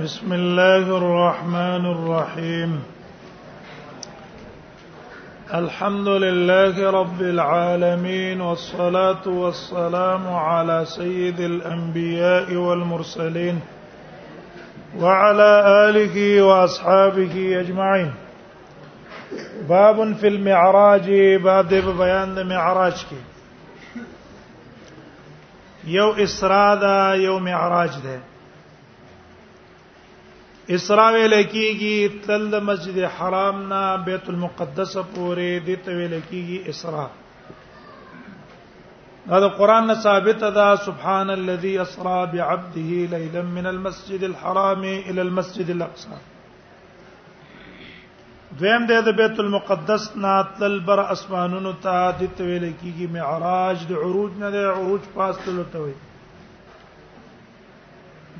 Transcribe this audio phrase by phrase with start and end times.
[0.00, 2.82] بسم الله الرحمن الرحيم
[5.54, 13.60] الحمد لله رب العالمين والصلاه والسلام على سيد الانبياء والمرسلين
[15.00, 15.50] وعلى
[15.88, 18.10] اله واصحابه اجمعين
[19.68, 21.08] باب في المعراج
[21.42, 23.04] باب د بیان د معراج
[25.84, 28.20] يو یو معراج ده
[30.76, 36.58] اسراء ویل کیږي تل د مسجد حرام نه بیت المقدس پورې د ته ویل کیږي
[36.74, 37.08] اسراء
[39.30, 45.22] دا د قران نه ثابت ده سبحان الذي اسرا بعبده ليلا من المسجد الحرام الى
[45.26, 46.16] المسجد الاقصى
[48.62, 54.00] دویم د بیت المقدس نه تل بر اسمانونو ته د ته ویل کیږي معراج د
[54.06, 56.00] عروج نه د عروج پاس تل ته ویل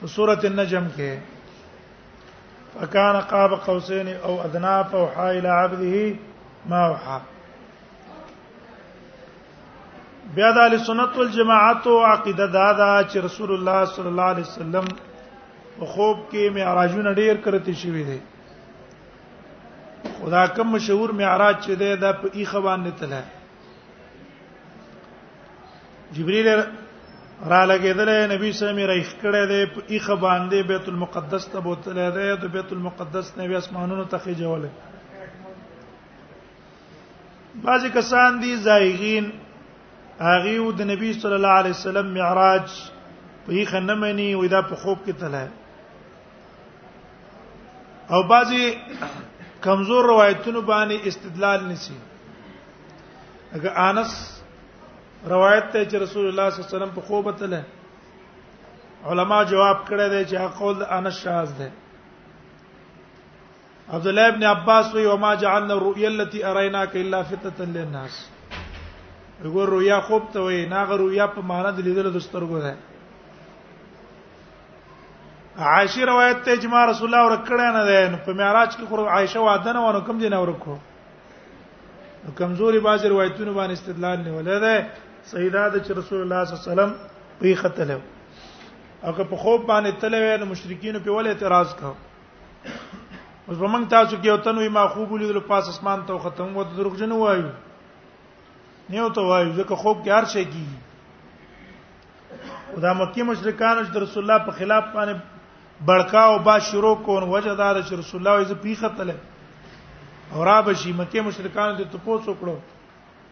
[0.00, 2.34] په سورته النجم کې
[2.74, 7.18] فکان قاب قوسین او ادنا فوحا الى عبده ما وحا
[10.36, 14.46] بیا د اهل سنت والجماعت او عقیده دا ده چې رسول الله صلی الله علیه
[14.50, 14.84] وسلم
[15.78, 18.20] په خوب کې معراجونه ډیر کرته شوی دی
[20.20, 23.20] خدا کوم مشهور معراج چې ده د په ایخه باندې تله
[26.16, 26.48] جبريل
[27.52, 31.44] را لګیدل نبی صلی الله علیه وسلم ریخ کړه ده په ایخه باندې بیت المقدس
[31.54, 34.70] ته بوتله ده د بیت المقدس نه بیا اسمانونو ته خېجوله
[37.64, 39.26] بعضی کسان دي زایغین
[40.20, 42.68] هغه ود نبی صلی الله علیه وسلم معراج
[43.46, 45.46] په ایخه نه مانی وې دا په خوب کې تله
[48.14, 48.64] او بعضی
[49.64, 51.94] کمزور روایتونو باندې استدلال نسی
[53.58, 54.12] اگر انس
[55.32, 57.60] روایت ته چې رسول الله صلی الله علیه وسلم په خوب تله
[59.12, 61.72] علما جواب کړی دی چې قول انس شاذ ده
[63.94, 68.14] عبد الله ابن عباس وی وما جعلنا الرؤيا التي اريناك الا فتنه للناس
[69.44, 72.76] وګور رؤیا خوب ته وی ناغه رؤیا په معنا د لیدلو د سترګو ده
[75.58, 79.04] عائشه روایت ته چې ما رسول الله ورکړی نه ده نو په معراج کې خو
[79.06, 80.78] عائشه واده نه ونه کوم دي نه ورکړو
[82.38, 84.86] کمزوري باز روایتونه باندې استدلال نه ولده
[85.30, 86.90] سیداد چې رسول الله صلی الله علیه وسلم
[87.40, 87.96] پی ختله
[89.04, 91.98] او که په خوب باندې تلوي نو مشرکین په ول اعتراض کاوه
[93.46, 96.74] اوس به موږ تاسو کې اوتنوي ما خوب لیدل پاس اسمان ته ختم وو ته
[96.78, 97.48] دروغ جن وایو
[98.90, 100.78] نه یو ته وایو ځکه خوب کې هر شي کیږي
[102.76, 105.14] خدا مکی مشرکان چې رسول الله په خلاف باندې
[105.84, 110.92] بڑکاو با شروع کون وجه دار چې رسول الله یې پیخه تله او را بشي
[110.98, 112.54] مکه مشرکان ته تپوس وکړو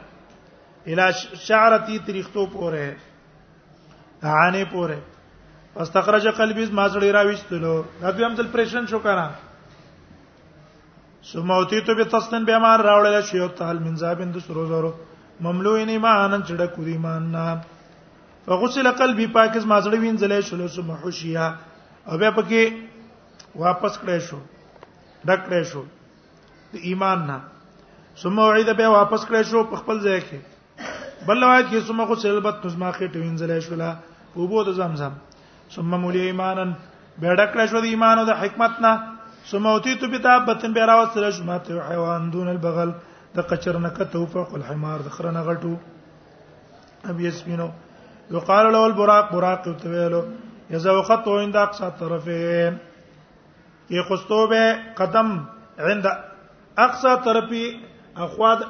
[0.88, 1.06] اله
[1.46, 2.86] شعرتی تریختو پورې
[4.22, 4.98] دانه پورې
[5.76, 9.30] واستخرج قلبي ما سړی را وشتلو دا دویم ځل پریشن شو کنه
[11.32, 14.90] سموتی ته به تسنن بیمار راوړل شي او تحل من زابند سرو زرو
[15.46, 17.46] مملوئن ایمان چړه کو دی ایمان نه
[18.46, 21.46] فغسل قلبي پاکز مازړه وینځلې شلو سم حشیا
[22.10, 22.62] او بیا پکې
[23.62, 24.38] واپس کړې شو
[25.28, 25.82] ډکړې شو
[26.72, 27.38] د ایمان نه
[28.22, 30.38] سم وعید به واپس کړې شو په خپل ځای کې
[31.30, 33.90] بل روایت کې سم غسل بد تزما کې ټوینځلې شولا
[34.34, 35.12] په بو د زمزم
[35.78, 36.74] سم مولی ایمانن
[37.18, 38.92] به ډکړې شو د ایمان او د حکمت نه
[39.48, 42.90] سموتی تو بتاب بتن به راوت سره شمات حیوان دون البغل
[43.34, 45.74] د قچر نکته فوق الحمار د خرنه غټو
[47.10, 47.68] ابي اسمنو
[48.30, 50.22] وقال له البراق براق تو ویلو
[50.70, 52.72] یزوقت عند اقصى طرفه
[53.88, 55.30] کی خستوبه قدم
[55.78, 56.06] عند
[56.78, 57.64] اقصى طرفي
[58.16, 58.62] اخواد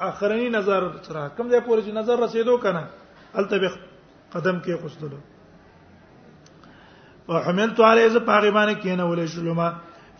[0.00, 2.88] اخرنی نظر سره کوم ځای پورې چې نظر رسیدو کنه
[3.42, 3.78] التبخ
[4.32, 5.18] قدم کې خستلو
[7.28, 9.70] وحملت علی ز پاغي باندې کینه ولې شلما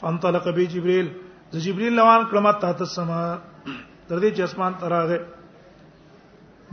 [0.00, 1.08] فانطلق به جبريل
[1.52, 3.22] د جبريل روان کلمات ته تسما
[4.08, 5.18] تر دې چې اسمان ته راغی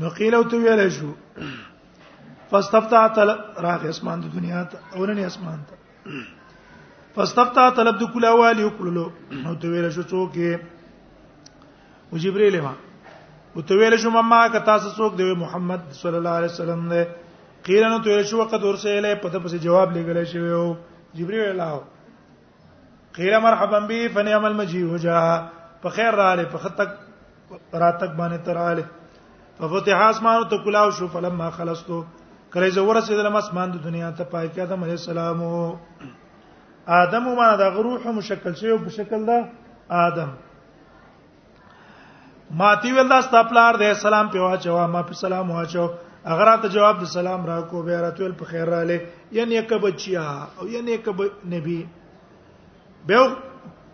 [0.01, 1.11] نو قیل او تو ویل شو
[2.51, 3.29] فاستفتح تل
[3.67, 6.21] راغی اسمان د دنیا ته اورنی اسمان ته
[7.17, 9.07] فاستفتح طلب د کله والی کلو
[9.41, 12.73] نو تو ویل شو څوک یې او جبريل ما
[13.55, 17.07] او تو ویل شو مما که تاسو څوک دی محمد صلی الله علیه وسلم نه
[17.67, 20.63] قیل نو تو ویل شو وقته ورسه اله په تاسو جواب لګل شو
[21.19, 21.81] جبريل الله
[23.17, 25.21] قیل مرحبا بی فنعم المجیء جاء
[25.81, 26.91] په خیر رااله په خطک
[27.83, 31.97] راتک باندې تراله ففتح اسمان ته کلاو شو فلما خلصتو
[32.57, 35.41] کله زه ورسېدلم اسمان د دنیا ته پای کې آدم علیه السلام
[36.99, 39.39] آدم ما د روح مشکل شوی په شکل دا
[40.03, 40.35] آدم
[42.63, 45.89] ما تی ول دا ستاپلار دې سلام په واچو ما په سلام واچو
[46.35, 50.29] اگر ته جواب د سلام را کو به راتول په خیر را لې یعنی کبچیا
[50.59, 51.23] او یعنی کب
[51.59, 51.85] نبی
[53.07, 53.19] به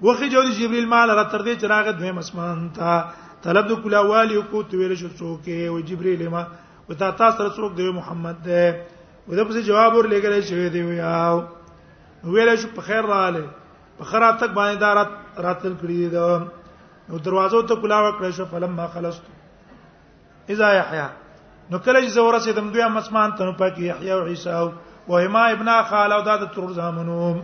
[0.01, 2.95] وخی جوړی جبرئیل مال را تر دې چې راغ دویم اسمان ته
[3.43, 6.43] طلب د کلا والی کو تو ویل شو څوک او جبرئیل ما
[6.89, 8.63] وتا تاسو رسول دی محمد دی
[9.29, 11.43] ودا په جواب ور لګل شوی دی یاو
[12.35, 13.45] ویل شو په خیر رااله
[14.01, 15.09] په خراب تک باندې دارات
[15.49, 16.49] راتل کړی دی
[17.11, 19.21] نو دروازو ته کلا وکړ شو فلم ما خلصت
[20.53, 21.07] اذا یحیا
[21.69, 25.49] نو کله چې زه ورسېدم دوی مسمان ته نو پکې یحیا او عیسی او هما
[25.55, 27.41] ابن خاله او دا د ترور زامنوم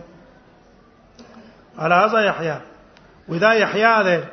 [1.78, 2.60] على هذا يحيى
[3.28, 4.24] واذا يحيى ده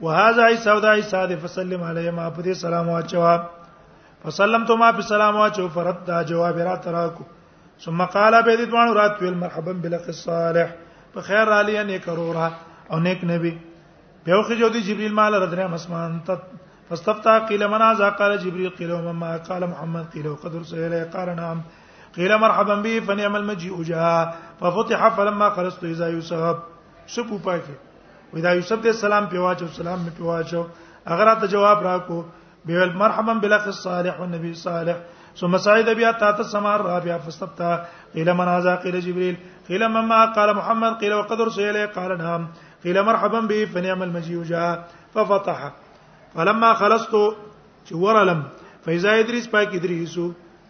[0.00, 3.36] وهذا عيسى وذا عيسى ده فسلم عليه ما په سلام واچوا
[4.24, 7.10] فسلمت ما په سلام فرد جواب را
[7.84, 10.70] ثم قال بيد دوان رات ويل مرحبا بالاخ الصالح
[11.16, 12.52] بخير علي اني كرورا
[12.92, 13.58] او نيك نبي
[14.26, 16.20] بيوخي جودي جبريل مال ردنا مسمان
[16.90, 21.36] فاستفتى قيل من هذا قال جبريل قيل ومما أمم قال محمد قيل وقد ارسل قال
[21.36, 21.62] نعم
[22.16, 26.56] قيل مرحبا به فنعم المجيء جاء ففتح فلما خلصت اذا يوسف
[27.14, 27.74] سپوپا کې
[28.34, 30.62] ودا یوسف دې سلام واچو سلام په واچو
[31.14, 32.22] اگر ته جواب راکو
[32.68, 34.96] بیل مرحبا بلاخ الصالح والنبي صالح
[35.40, 37.70] ثم صعد بها تحت سمار الرابعه فستبتا
[38.14, 39.36] قيل من هذا قيل جبريل
[39.68, 42.46] قيل من ما قال محمد قيل وقد ارسل اليه قال نعم
[42.84, 44.70] قيل مرحبا به فنعم المجيء جاء
[45.14, 45.68] ففتح
[46.34, 47.14] فلما خلصت
[48.30, 48.42] لم
[48.88, 50.18] فاذا ادريس باك ادريس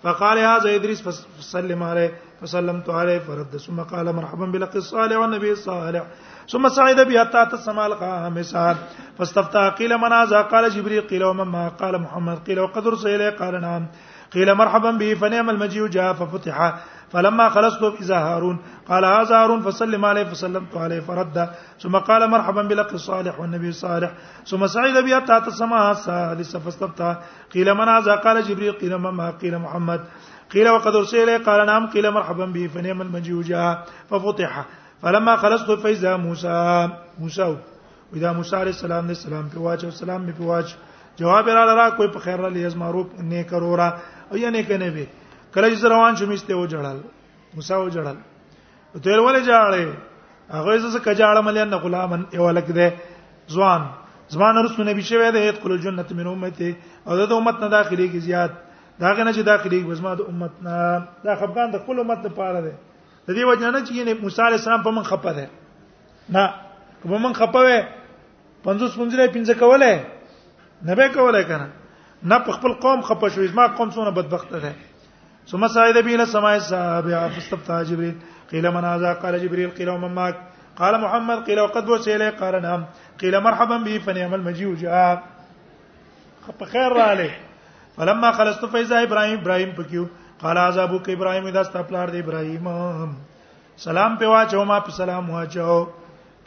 [0.02, 6.02] فقال هذا ادريس فسلم عليه فسلمت عليه فرد ثم قال مرحبا بلق الصالح والنبي الصالح
[6.50, 8.76] ثم سعد بها تات السماء الخامسة
[9.19, 13.31] فاستفتى قيل من هذا قال جبريل قيل ومن ما قال محمد قيل وقد ارسل اليه
[13.38, 13.87] قال نعم
[14.32, 16.75] قيل مرحبا به فنعم المجيء جاء ففتح
[17.11, 18.58] فلما خلصت اذا هارون
[18.88, 21.50] قال هذا هارون فسلم عليه فسلمت عليه فرد
[21.81, 24.11] ثم قال مرحبا بلق الصالح والنبي الصالح
[24.46, 27.17] ثم سعد بها تات السماء السادسة فاستفتى
[27.55, 30.05] قيل من هذا قال جبريل قيل من ما قيل محمد
[30.52, 33.76] قيل وقد ارسل قال نعم قيل مرحبا به فنعم المجيء
[34.10, 34.64] ففتح
[35.02, 36.54] فلما خلصت فاذا موسى
[37.20, 37.54] موسى
[38.12, 40.66] ودا موسی علیہ السلام نے سلام په واچ او سلام می په واچ
[41.18, 43.88] جواب را لرا کوئی په خیر علی از معروف نه کرورا
[44.30, 45.06] او یا نه کنه به
[45.54, 46.96] کله چې روان شومسته و جړل
[47.54, 48.16] موسی و جړل
[49.02, 49.86] ته ولې جړل
[50.50, 52.88] هغه زس کجاړه مل نه غلامن ایولک ده
[53.56, 53.82] ځوان
[54.37, 56.76] ځوان رسول نبی شوی ده ادخل الجنه من امته
[57.08, 58.50] او د امت نه داخلي کی زیات
[59.00, 62.73] دا غنه چې داخلي وزما د امت نه دا خفقان د خپل امت لپاره ده
[63.28, 65.47] د دې وجه نه چې موسی عليه السلام په من خپه ده
[66.37, 66.45] نه
[67.05, 67.78] په من خپه وې
[68.67, 70.05] 50 پنځره پنځه کوله
[70.88, 71.71] نه به کوله کنه
[72.33, 74.75] نه په خپل قوم خپه شو زما قوم څونه بدبخت ده
[75.50, 78.17] ثم صعد به الى السماء السابعه فاستفتح جبريل
[78.50, 80.37] قيل من هذا قال جبريل قيل ومن معك
[80.76, 82.87] قال محمد قيل وقد وسيله قال نعم
[83.21, 85.23] قيل مرحبا به فنعم المجيء جاء
[86.73, 87.48] خير عليه
[87.99, 90.05] فلما خلصت فیزا ابراهیم ابراهیم پکیو
[90.43, 92.67] قال عذابو ک ابراهیم دا ستا پلار دی ابراهیم
[93.85, 95.78] سلام په واچو ما په سلام واچو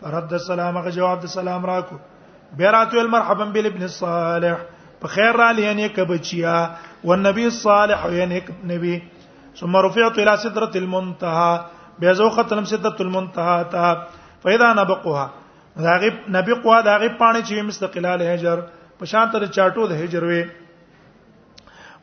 [0.01, 1.95] فرد السلام هغه جواب د سلام راکو
[2.61, 4.57] بیراتو المرحبا بالابن الصالح
[5.01, 6.55] په خیر را لینه ک بچیا
[7.03, 8.39] والنبي الصالح یعنی
[8.71, 8.95] نبی
[9.59, 11.59] ثم رفعت الى سدره المنتهى
[11.99, 14.07] بیازو ختم سدره المنتهى تا
[14.47, 15.29] فاذا نبقها
[15.91, 18.63] داغه نبی قوا داغه پانی چې مستقلاله هجر
[18.99, 20.43] په شان تر چاټو د هجر وی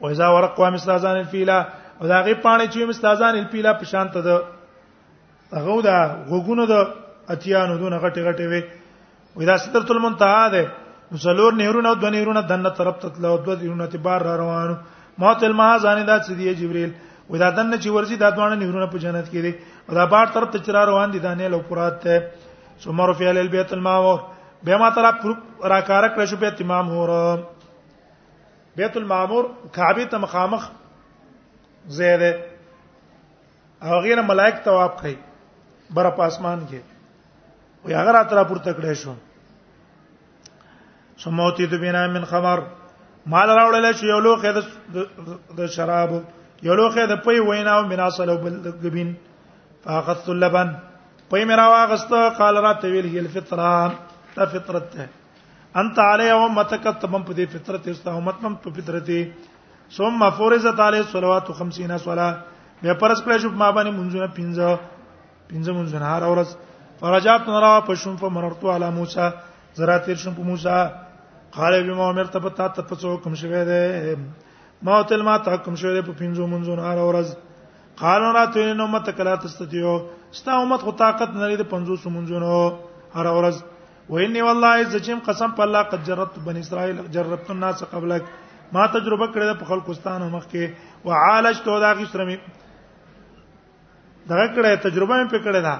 [0.03, 1.59] او اذا ورق قام استاذان الفیلا
[2.01, 4.31] او دا غي پانه چې مستاذان الفیلا په شان ته د
[5.59, 5.97] هغه دا
[6.31, 6.75] غوګونو د
[7.35, 8.63] اتیانو دونه غټي غټي وي
[9.37, 10.63] او دا سترت المنتها ده
[11.15, 14.75] مسلور نهرونه او د نهرونه دنه طرف ته تلو د نهرونه ته بار را روانو
[15.19, 16.91] موت المها ځان دا چې دی جبريل
[17.31, 19.53] و دا دنه چې ورزي دا دوانه نهرونه په جنت کې دي
[19.89, 22.15] او دا بار طرف ته چرار روان دي دانه لو پرات ته
[22.83, 24.19] ثم رفع البيت المعمور
[24.65, 25.37] به ما ترى
[25.73, 27.43] راکارک رشبه تمام هورم
[28.79, 30.67] بیت المعمور کعبه ته مخامخ
[32.01, 32.23] زید
[33.83, 35.15] او غیر ملائک تواب کوي
[35.99, 39.15] بر په اسمان کې او هغه راتره پورته کړی شو
[41.27, 42.63] سموتی د بنا من خمر
[43.35, 46.13] مال راوړل شو یو لوخې د شراب
[46.69, 49.15] یو لوخې د پي ویناو منا سلو بل غبین
[49.87, 50.73] فاخذت اللبن
[51.33, 53.73] پي مرا واغسته قال را تویل هی الفطره
[54.35, 55.09] تا فطرت ته
[55.77, 59.09] انت علی او متک تمم په دې فطرت استه متمم په فطرت
[59.97, 62.33] ثم فرزت علی صلوات 50 صلاه
[62.83, 64.79] بیا پرس کړی شو ما باندې منځونه پینځه
[65.51, 66.57] پینځه منځونه هر اورس
[67.01, 69.29] فرجات نرا پښوم فمررتو علی موسی
[69.79, 70.79] زراتیر شم په موسی
[71.57, 74.15] قال بما امرت فتا تفسو کوم شوی دی
[74.83, 77.37] ما تل ما ته کوم شوی دی په پینځو منځونو هر ورځ
[78.01, 79.97] قال را ته نو مت کلا تستیو
[80.41, 82.55] ستا امت خو طاقت نه لري د 50 منځونو
[83.17, 83.63] هر ورځ
[84.09, 88.23] و انی والله زچم قسم په الله قد جربت بني اسرائيل جربت الناس قبلک
[88.73, 90.63] ما تجربه کړې په خلکستان مخکې
[91.09, 95.75] وعالج تو دا غي سره می دا کړه تجربه مې پکړه دا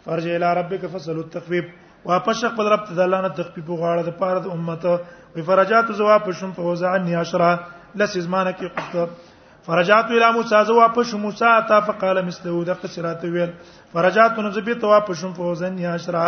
[0.06, 1.66] فرج الى ربك فصل التخفيف
[2.10, 4.92] واپس خپل رب ته د الله نه تخفيف وغواړه د پاره د امته
[5.38, 7.50] وی فرجات زوا په شوم فوزا عني عشره
[7.96, 8.96] لس زمانه کې قلت
[9.66, 13.50] فرجعت الى موسى زو واپس موسی تا فقال مستو د قصرات ویل
[13.92, 16.24] فرجعت نزبی تو واپس فوزن یا شرع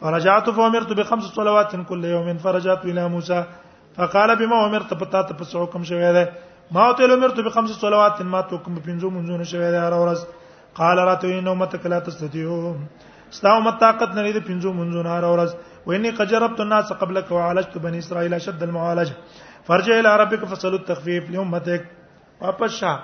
[0.00, 3.44] فرجعت فامرت بخمس صلوات كل يوم فرجعت الى موسى
[3.96, 6.30] فقال بما امرت پتا ته پس حکم شوی ده
[6.72, 10.98] ما ته امرت بخمس صلوات ما ته حکم پنځو منځونه شوی ده هر ورځ قال
[11.10, 12.58] راته انه مت کلا تستطيعو
[13.32, 17.98] استاو مت طاقت نه دې پنځو منځونه هر ورځ واني قجربت الناس قبلك وعالجت بني
[17.98, 19.14] اسرائيل شد المعالجه
[19.66, 21.84] فرجع الى ربك فصل التخفيف لامتك
[22.40, 22.98] واپس او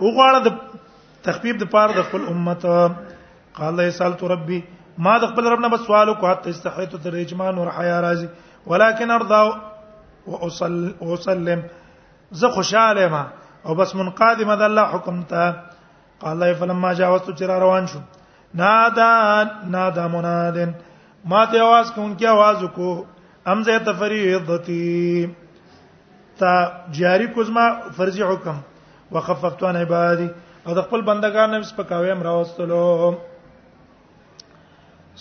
[0.00, 0.54] وغواړه د
[1.26, 4.60] تخفیف د پاره د خپل امت قال الله سالت ربي
[5.06, 8.26] ما د خپل رب نه بس سوال کو حتی استحیت تر اجمان ور حیا راضي
[8.72, 11.62] ولكن ارضى واسلم
[12.40, 13.22] زه خوشاله ما
[13.66, 13.92] او بس
[14.22, 15.50] قادم د الله حکم ته
[16.24, 18.00] قال الله فلما جاوزت چر روان شو
[18.60, 19.08] نادا
[19.76, 20.72] نادا منادن
[21.34, 22.90] ما ته आवाज کوونکی आवाज کو
[23.50, 25.26] ام زه تفریضتي
[26.38, 26.50] تا
[26.92, 28.56] جاری کوزما فرضي حکم
[29.12, 30.28] وخففت عن عبادي
[30.66, 33.14] او د خپل بندگان نفس پکاوې امر واستلو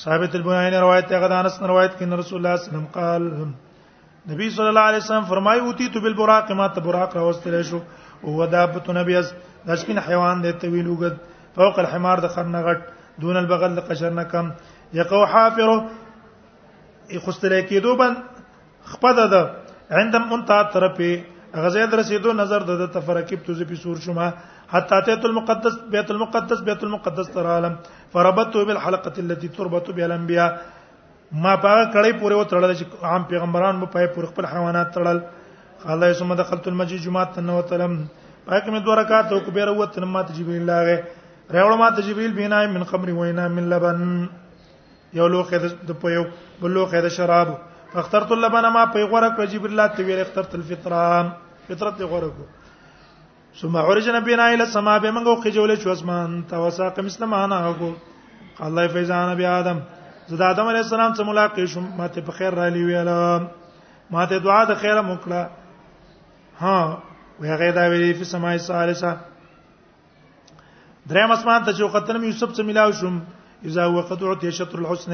[0.03, 3.51] ثابت البنائن روایت هغه د انس روایت کې رسول الله صلی الله علیه وسلم قال
[4.33, 7.79] نبی صلی الله علیه وسلم فرمایي اوتی تو بالبراق ما ته براق راوستل شو
[8.25, 9.33] هو دابت نبی از
[9.67, 11.15] د سپین حیوان د طویل وګد
[11.55, 12.79] فوق الحمار د خرنغټ
[13.25, 14.51] دون البغل د قشرنکم
[14.93, 15.75] یقو حافره
[17.19, 23.53] خستلې کېدو باندې خپد ده عندم منتهى طرفه غزه درسېدو نظر ده د تفرقب تو
[23.59, 24.29] زپی سور شوما
[24.73, 27.75] حتا اتيت المقدس بيت المقدس بيت المقدس تر عالم
[28.13, 30.49] فربطت بالحلقه التي تربط بها الانبياء
[31.31, 35.19] ما پاګه کړې پورې و تړل چې عام پیغمبران مو پای پور خپل حیوانات تړل
[35.93, 37.95] الله ثم دخلت المسجد جمعه تنو تلم
[38.47, 41.01] پاک مې دوه رکعات او کبیر وته نمات جبريل لاغه
[41.53, 44.03] راول ما تجبريل بینای من خمر وینا من لبن
[45.17, 45.57] یو لوخه
[45.89, 46.23] د پيو
[46.61, 47.47] بل لوخه د شراب
[48.01, 51.25] اخترت اللبن ما پي غره کړ جبريل الله ته ویل اخترت الفطران
[51.69, 52.45] فطرت غره کو
[53.61, 57.89] ثم عرجنا بنا الى السماء بمنغو خجول شو اسمان توساق مثل ما انا هغو
[58.59, 59.79] قال الله فیزان بی آدم
[60.29, 63.09] زدا آدم علیہ السلام څخه ملاقات شوم ماته په خیر را لی ویل
[64.09, 65.47] ماته دعا د خیر موکړه
[66.63, 66.77] ها
[67.41, 69.13] وی هغه دا ویلی په سماي ثالثه
[71.09, 73.21] دریم اسمان ته چې وختن یوسف څخه ملاو شوم
[73.65, 75.11] اذا وقت عتی شطر الحسن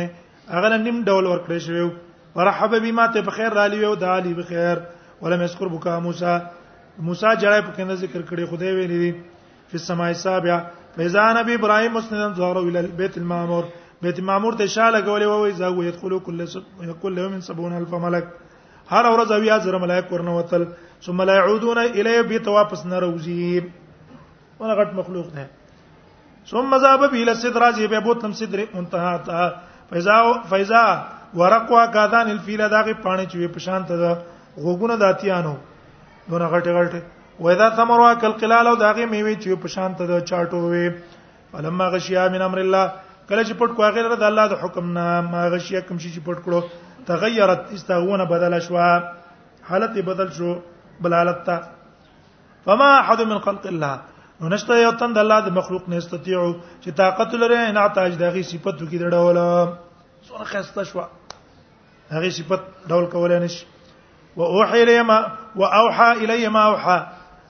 [0.50, 1.90] اغه نیم ډول ور کړی شوی
[2.36, 4.78] ورحب بما ته بخیر را لیو د علی بخیر
[5.22, 6.36] ولم یذكر بکا موسی
[7.08, 9.12] موسی جړای په کنده ذکر کړی خدای ویلی دی
[9.72, 10.60] په سماع سابع
[10.96, 13.64] فاذا نبی ابراهیم مسندن ظهر الى البيت المعمور
[14.02, 18.32] بیت المعمور ته شاله غولې و وې زاو يدخلوا كل كل يوم 70000 ملک
[18.96, 20.68] هر ورځ بیا زر ملائک ورنه وتل
[21.06, 23.88] ثم لا يعودون الیه به واپس نه راوځي
[24.60, 25.48] ولغت مخلوق ده
[26.52, 29.38] ثم ذهب الى السدر راځي به بوتلم سدر منتها تا
[29.92, 30.16] فیزا
[30.52, 30.84] فیزا
[31.36, 34.14] ورقوا کاذان الفیل داغه پانی چوي په شان ته
[34.58, 35.56] غوګونه داتیانو
[36.30, 37.02] دونه غټه غټه
[37.40, 40.90] وېدا ثمروا کل قلال او داغه میوي چوي په شان ته چاټو وي
[41.52, 42.86] فلما غشیا من امر الله
[43.30, 46.20] کله چې پټ کوه غیر د الله د حکم نه ما غشیا کوم شي چې
[46.28, 46.62] پټ کړو
[47.08, 48.78] تغیرت استغونه بدل شو
[49.70, 50.56] حالت بدل شو
[51.04, 51.56] بل حالت تا
[52.66, 53.98] فما احد من خلق الله
[54.42, 56.50] نو نشته یو تند الله د مخلوق نه استطيعو
[56.84, 59.38] چې طاقت لري ان عتاج دغه صفت وکړي ډول
[60.28, 61.02] سونه خسته شو
[62.16, 63.64] هغه صفت ډول کولای نشي
[64.40, 65.18] و اوحي الیما
[65.62, 66.98] و اوحى الی ما اوحى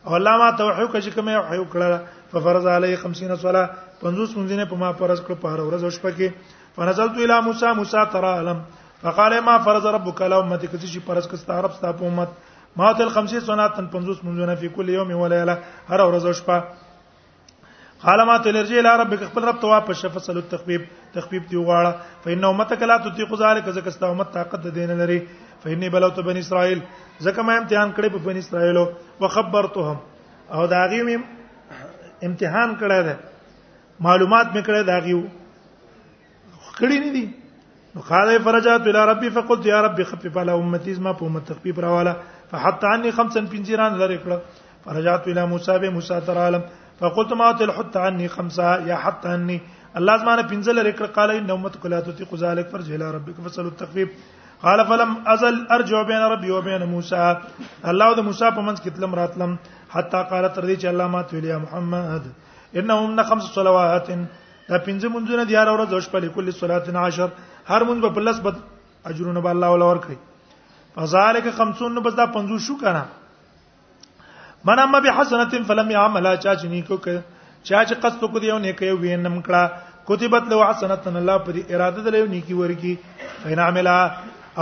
[0.06, 1.98] او الله ما توحید کړي کوم یو حیو کړل
[2.34, 3.68] ففرض علی 50 صلاه
[4.06, 7.74] 50 منځ نه په ما فرض کړ په هر ورځ شپه کې فنزلت الی موسی
[7.82, 8.64] موسی ترى علم
[9.02, 12.42] فقال ما فرض ربك لامتك چې فرض کستا رب ستا په امت
[12.76, 15.58] ما تل خمسه سنات تن 50 منځونه په کل یوم و ليله
[15.88, 16.64] هر ورځ او شپه
[18.04, 20.82] قال ما تل رجع الى ربك خپل رب توه په شفه سلو تخفیف
[21.14, 21.96] تخفیف دی وغواړه
[22.26, 25.20] فإنه امتك لا تطيق ذلك ځکه ستا امت طاقت دین لري
[25.64, 26.82] فإني بلوت بني اسرائيل
[27.24, 29.98] ځکه ما امتحان کړی په بني اسرائيل او خبرتهم
[30.54, 31.18] او دا غي
[32.24, 33.16] امتحان کړی دی
[34.06, 35.16] معلومات مې کړی دا غي
[36.78, 37.26] کړی نه دي
[37.98, 42.14] وقال إيه فرجعت الى ربي فقلت يا ربي خفف على امتي ما قوم تخفيف راواله
[42.52, 44.42] فحط عني خمسا فنجران لري فرجات
[44.86, 46.64] فرجعت الى موسى به موسى عالم
[47.00, 49.58] فقلت ما تلحط عني خمسه يا حط عني
[49.98, 54.10] الله زمانه بنزل لري قال ان امتك لا تطيق ذلك فرجع الى ربك فصل التخفيف
[54.64, 57.24] قال فلم ازل ارجع بين ربي وبين موسى
[57.90, 58.78] الله د موسی په منځ
[59.22, 59.58] راتلم
[59.90, 62.24] حتى قال تر الله ما يا محمد
[62.78, 64.08] انهم خمس صلوات
[64.70, 67.32] دا پنځه منځونه د یار اورځ او شپه لکل صلات 10
[67.70, 68.56] هر منځ به پلس بد
[69.10, 70.18] اجرونه به الله ولا ورکړي
[70.96, 73.04] فذلك 50 نو بس دا 50 شو کنه
[74.70, 77.08] من اما بحسنه فلم يعملها چا چې نیکو ک
[77.64, 79.62] چا چې قصد کو دی او نیکه یو وینم کړه
[80.10, 82.94] کتبت له حسنه الله پر اراده دل یو نیکی ورکی
[83.44, 84.12] فین عملها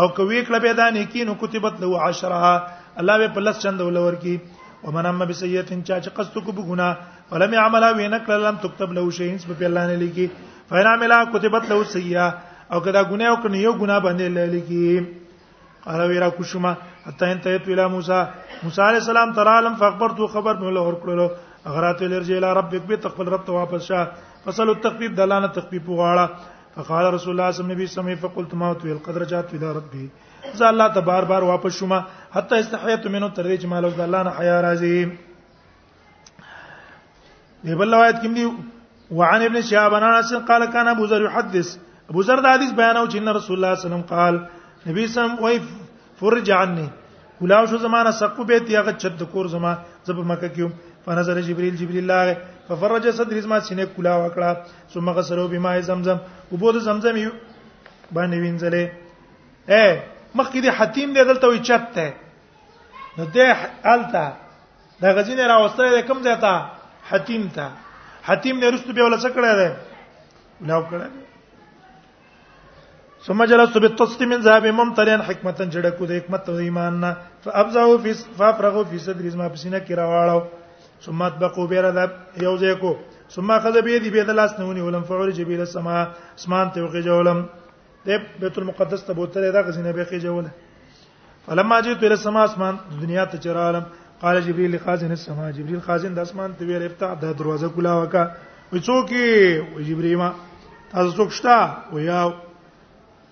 [0.02, 2.56] او کوي کړه به دا نیکی نو کتبت له عشرها
[3.04, 4.38] الله به پلس چند ولور کی
[4.86, 6.90] ومن اما بسیئه چا چې قصد کو بګونه
[7.32, 10.28] فلم يعملها وينك لم تكتب له شيء سبب الله نه لګي
[10.70, 12.28] فإن عملها كتبت له سيئة
[12.74, 14.96] او کدا ګناه وکړي یو ګناه باندې لګي
[15.86, 16.72] قال ويرا كشما
[17.06, 18.20] حتى انتهيت الى موسى
[18.64, 21.28] موسى عليه السلام ترالم فخبرته خبر مله ورکړلو
[21.68, 24.06] اغرات الرجال ربك بتقبل رب واپس شاه
[24.46, 26.26] فصل التخفيف دلانه تخفيف وغاړه
[26.78, 30.10] فقال رسول الله صلی الله علیه وسلم فقلت ما تو القدر جات الى ربي
[30.54, 31.94] ز الله ته بار بار واپس شوم
[32.38, 35.25] حتی استحیت منه تر دې چې مالو د الله نه حیا راځي
[37.66, 38.46] دی بل روایت کې دی
[39.20, 41.68] وعن ابن شهاب انس قال كان ابو ذر يحدث
[42.10, 44.36] ابو ذر دا حدیث بیانو چې رسول الله صلی الله علیه وسلم قال
[44.92, 45.60] نبی سم وای
[46.20, 46.88] فرج عني
[47.40, 49.74] کلاو شو زمانہ سقو بیت یغه چد کور زما
[50.08, 50.72] زب مکه کیوم
[51.06, 52.38] فنظر جبريل جبريل الله
[52.70, 54.58] ففرج صدر زما سینه کلاو کړه
[54.94, 56.18] ثم غسلو بما زمزم
[56.52, 59.86] وبو د زمزم یو باندې وینځله اے
[60.38, 62.14] مخکې دی حتیم دی دلته وی چت ته
[63.18, 63.58] نو دې
[63.96, 64.26] الته
[65.02, 66.56] دا غزینه راوسته کم ځای ته
[67.10, 67.66] حتیم ته
[68.28, 69.70] حتیم نه رستو به ولا څه کړه ده
[70.70, 71.08] نو کړه
[73.26, 77.12] ثم جلست بالتصد من ذهب ممتلئا حکمتا جړه کو د حکمت او ایمان نه
[77.44, 80.42] فابزعوا في فافرغوا في صدر ما بسینه کې راواړو
[81.06, 82.12] ثم اتبقوا بیر ذهب
[82.46, 82.92] یوځه کو
[83.34, 85.96] ثم اخذ بيدي بيد لاس نونی ولم فعرج بيل السما
[86.40, 87.40] اسمان ته وقې جولم
[88.06, 88.08] د
[88.42, 90.50] بیت المقدس ته بوتره دا غزینه به کې جوله
[91.46, 93.84] فلما جئت الى السما اسمان دنیا ته چرالم
[94.22, 98.32] قال جبريل خازن السماء جبريل خازن د اسمان ته ویل افتح د دروازه کلا وکا
[98.74, 99.12] و څوک
[99.76, 100.34] و جبريل ما
[100.92, 102.34] تاسو څوک شتا و یا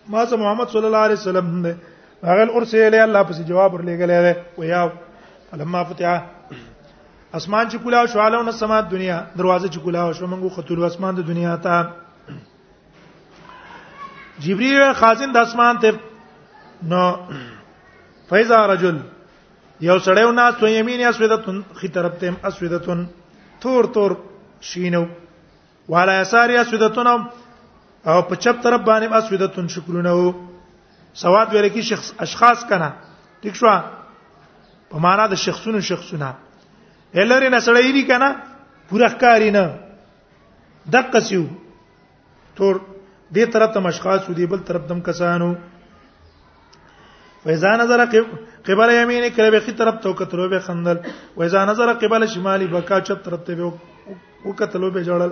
[0.10, 1.76] ما ته محمد صلی الله علیه وسلم نه
[2.24, 4.88] هغه ارسه له الله پس جواب ورلېګلې ده و یا
[5.52, 6.20] فلما فتح
[7.34, 11.22] اسمان چې کلا شو علو السما دنیا دروازه چې کلا شو موږ خطول اسمان د
[11.28, 11.90] دنیا ته
[14.40, 15.94] جبريل خازن د اسمان ته
[16.84, 17.04] نو
[18.30, 18.98] فیضا رجل
[19.88, 23.04] یو سړیو نه تو یمین اسودتون خي طرف ته اسودتون
[23.64, 24.12] تور تور
[24.68, 25.02] شینو
[25.96, 30.30] والا یسار اسودتون او په چپ طرف باندې اسودتون شکرونه وو
[31.24, 32.90] سواد ویل کی شخص اشخاص کنا
[33.42, 33.70] ٹھیک شو
[34.94, 36.30] په معنا د شخصونو شخصونه
[37.14, 38.32] هلری نه سړی دی کنا
[38.90, 39.66] پوره ښکاری نه
[40.98, 41.44] دقه سیو
[42.60, 42.76] تور
[43.36, 45.54] دې طرف ته اشخاص دی بل طرف دم کسانو
[47.46, 48.00] وإذا نظر
[48.72, 50.98] قبل يمينه کله به خي طرف ته کتلو به خندل
[51.38, 53.68] وإذا نظر قبل شمالي بکا چپ طرف ته به
[54.50, 55.32] وکتلو به جړل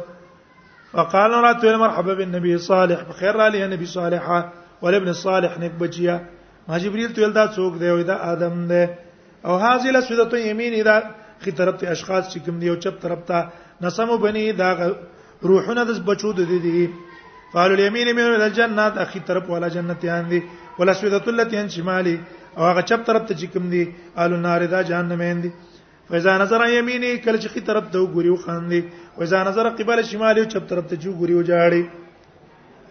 [0.96, 4.24] فقال رات مرحبا بالنبي صالح بخير علي النبي صالح
[4.84, 6.16] والابن الصالح نک بچیا
[6.68, 8.84] ما جبريل تل دا څوک دی دا ادم دی
[9.46, 10.98] او حاصله سودته يمين دا
[11.44, 13.40] خي طرف ته اشخاص چې کوم دی او چپ طرف ته
[13.82, 14.96] نسمو بني دا
[15.44, 16.90] روحونه د بچو د دي
[17.54, 20.42] قالوا اليمين من الجنه اخي طرف ولا جنتيان دي
[20.80, 22.20] ولا سویدت التي ان شمالي
[22.58, 25.52] او هغه چپ طرف ته چې کوم دي آل النار دا جهنم اندي
[26.10, 28.84] فاذا نظر يميني کله چې خي طرف ته وګوري او خاندي
[29.18, 31.84] واذا نظر قبل شمالي او چپ طرف ته چې وګوري او جاړي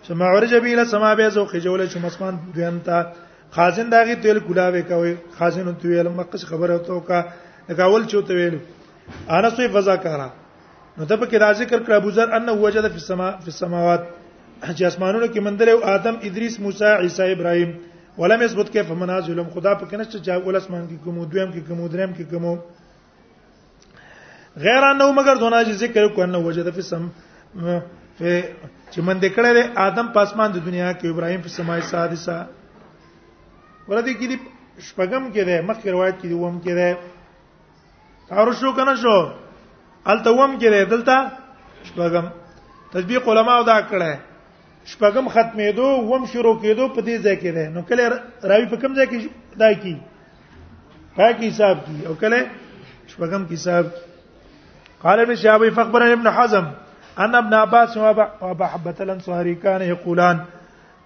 [0.08, 2.96] سما ورج بیل سما به زو خجول چې مسمان دویم تا
[3.56, 7.18] خازن داغي تل ګلاوي کوي خازن تو ویل مقص خبره تو کا
[7.68, 8.58] لکاول چوت ویل
[9.36, 10.28] انا سوی فزا کارا
[10.98, 14.02] نو د پکې راځي کړ کړ ابو ذر ان وجد فی السما فی السماوات
[14.68, 17.70] چې اسمانونو کې مندل او ادم ادریس موسی عیسی ابراهیم
[18.18, 21.78] ولم يثبت كيف منازلهم خدا په کنه چې اول اسمان کې کوم دویم کې کوم
[21.94, 22.44] دریم کې کوم
[24.64, 27.02] غیر انه مگر دونه چې ذکر کو انه وجد فی سم
[28.18, 28.42] فی
[28.90, 29.52] چې من دې کړه
[29.88, 32.36] ادم پاسمان د دنیا کې ابراهیم په سمای سادسه
[33.88, 34.38] ورته کې دی
[34.78, 36.88] شپغم کې ده مخکې روایت کې دی ووم کې ده
[38.32, 39.18] تعارف شو کنه شو
[40.06, 41.16] الته ووم کې ده دلته
[41.92, 42.26] شپغم
[42.96, 44.10] تطبیق علما او دا کړه
[44.86, 48.02] شپږم ختمېدو وم شروع کېدو په دې ځای کې ده نو کله
[48.50, 49.18] راوي په کوم ځای کې
[49.60, 49.96] دا کی
[51.16, 52.38] پاکي حساب کی او کله
[53.10, 53.86] شپږم کې حساب
[55.02, 56.64] قال ابن شهاب فخبر ابن حزم
[57.18, 60.36] ان ابن عباس و ابا حبه الانصاري كان يقولان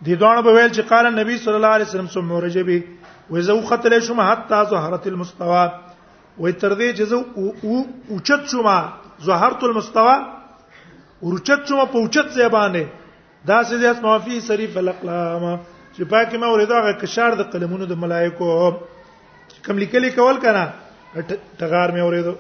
[0.04, 2.78] دې دوه په ویل چې قال النبي صلى الله عليه وسلم سم رجبي
[3.34, 5.66] وزو قتل شوم حتا ظهرت المستوى
[6.40, 8.68] وتر دې چې زو اوچت شوم
[9.30, 10.16] ظهرت المستوى
[11.26, 12.84] ورچت شوم په اوچت ځای باندې
[13.48, 15.44] دا څه دي اسماء فی صریف الاقلام
[15.94, 18.48] چې پاکه ما ورته کشار د قلمونو د ملائکو
[19.66, 20.64] کوم لیکلي کول کنا
[21.14, 22.34] ټغار مې ورېدو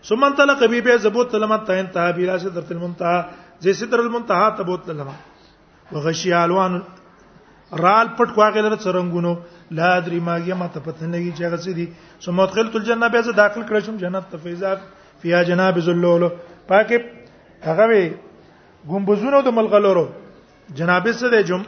[0.08, 3.18] ثم انطلق بي به زبوت لما انتهى بلا سدرة المنتهى
[3.64, 5.14] زي سدر المنتهى تبوت لما
[5.92, 6.82] وغشي الوان
[7.84, 9.32] رال پټ کوغه لره څرنګونو
[9.78, 11.86] لا ادري ما یې ما ته پته نه لګي چې هغه څه دي
[12.24, 14.74] ثم ادخلت الجنه به زه داخل کړم شم جنت ته فیضا
[15.22, 16.28] فيها جناب ذلول
[16.68, 16.98] پاکه
[17.68, 18.04] هغه وي
[18.90, 20.06] ګمبزونو د ملغلورو
[20.78, 21.62] جناب څه دي جم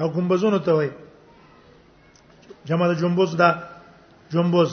[0.00, 0.90] او ګمبزونو ته وي
[2.66, 3.50] جمع د جنبوز دا
[4.32, 4.70] جنبوز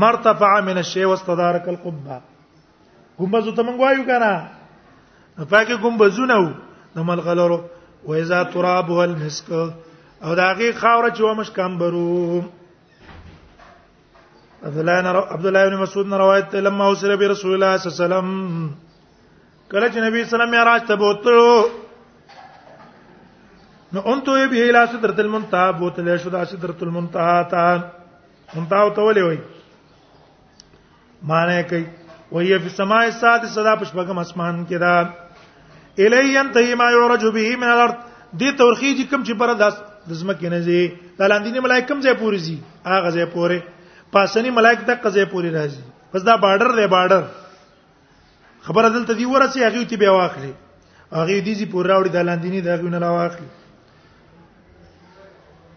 [0.00, 2.20] مرتفع من الشی واستدارک القبه
[3.20, 4.32] ګمبز ته مونږ وایو کنه
[5.50, 6.50] پاکه ګمبزونه وو
[6.94, 7.58] د ملغلرو
[8.06, 9.48] و اذا تراب والمسك
[10.24, 12.10] او داغي خاور چې ومش کم برو
[14.64, 14.78] عبد
[15.42, 18.28] الله بن مسعود روایت ته لما وصل برسول الله صلی الله علیه وسلم
[19.70, 21.52] کله چې نبی صلی الله علیه وسلم معراج ته بوتلو
[23.94, 27.62] نو انتو به الى سدرت المنتهى بوتل شو د سدرت المنتهى تا
[28.54, 29.40] منتهى ته ولې وای
[31.30, 31.84] معنی کوي
[32.32, 37.68] وهي فی السماء السادسه صدا پشپغم اسمان کې دا الی ينتهي ما يعرج به من
[37.74, 37.94] الارض
[38.42, 39.74] دې تورخی چې کم چې پر داس
[40.10, 40.78] دزمه کې نه زی
[41.18, 42.56] د لاندینه ملائکه زې پوری زی
[42.86, 43.62] هغه زې پوره
[44.16, 47.22] پاسنی ملائکه د قزې پوری راځي پس دا بارډر دی بارډر
[48.68, 50.52] خبر عدالت دی ورسې هغه تی بیا واخلي
[51.12, 53.46] هغه دې زی پوره راوړي د لاندینه دا غوونه راوخلي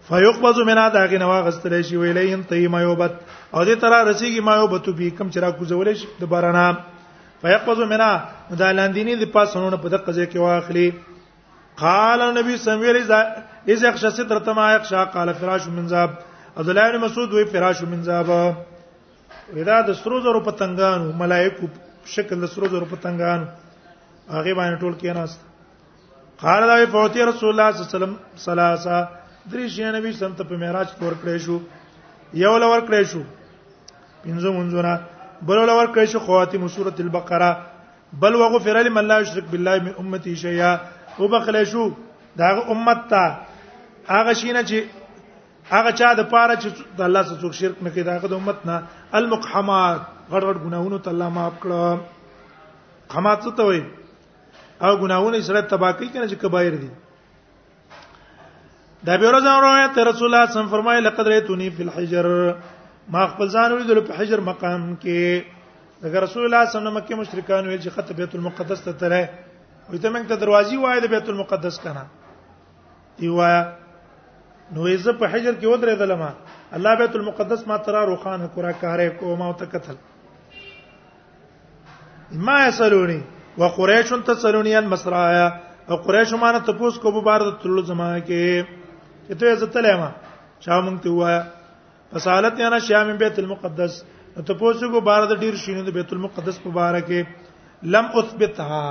[0.09, 3.13] فیقبض منا دا غي نوا غستل شي ویلین طیما یوبت
[3.55, 6.65] او دې ترا رسیږي ما یوبتو به کم چرا کوزولې شي د بارانا
[7.41, 8.09] فیقبض منا
[8.59, 10.91] دا لاندینی د پاسونو په دقه ځای کې واخلي
[11.83, 16.11] قال النبي صلی الله علیه وسلم اذا يخشى ستر تما يخشى قال فراش من ذاب
[16.59, 18.29] عبد الله بن مسعود وی فراش من ذاب
[19.55, 21.69] ودا د سترو زرو پتنګانو ملائکه
[22.15, 23.45] شکل د سترو زرو پتنګانو
[24.37, 25.39] هغه باندې ټول کې ناست
[26.45, 28.13] قال لا فوتي رسول الله صلی الله علیه وسلم
[28.47, 31.57] ثلاثه درې شي نبی سم ته په معراج کې ورکړې شو
[32.43, 33.21] یو لور کړې شو
[34.23, 34.93] پنځه منځونه
[35.49, 37.49] بل لور کړې شو خواتم سوره البقره
[38.23, 41.85] بل وغفر لمن لا يشرك بالله من امتي شيئا وبخلې شو
[42.41, 43.23] دا امت ته
[44.09, 48.03] هغه شینه چې هغه چا د پاره چې د الله سره څوک شرک نه کوي
[48.09, 48.81] دا هغه د امت نه
[49.21, 55.67] المقحمات غړ غړ ګناونه ته الله معاف کړو قمات څه ته وایي او ګناونه سره
[55.75, 56.91] تباہ کوي کنه چې کبایر دي
[59.03, 62.25] د به ورځ روایت رسول الله صم فرمایي لقد رایتونی فی الحجر
[63.15, 65.21] ما خپل ځان ولیدل په حجر مقام کې
[66.09, 68.91] اگر رسول الله صلی الله علیه وسلم مکه مشرکان ویل چې خط بیت المقدس ته
[69.01, 69.23] تله
[69.89, 72.03] وي ته موږ ته دروازې وایي د بیت المقدس کنه
[73.19, 73.61] دی وایا
[74.73, 76.29] نو یې زه په حجر کې ودرې دلما
[76.79, 79.97] الله بیت المقدس ما ترا روخان کرا کارې کو ما ته قتل
[82.47, 83.17] ما یسلونی
[83.59, 85.47] وقریش تسلونی المسرایا
[85.89, 88.43] او قریش مانه تپوس کو په بار د تلو زمانه کې
[89.27, 90.09] چې ته عزت لې ما
[90.65, 91.41] شامنګ ته وایا
[92.13, 93.93] فسالت انا شام بیت المقدس
[94.49, 97.25] ته پوسو کو بار د ډیر شینو د بیت المقدس په بار کې
[97.95, 98.83] لم اثبتها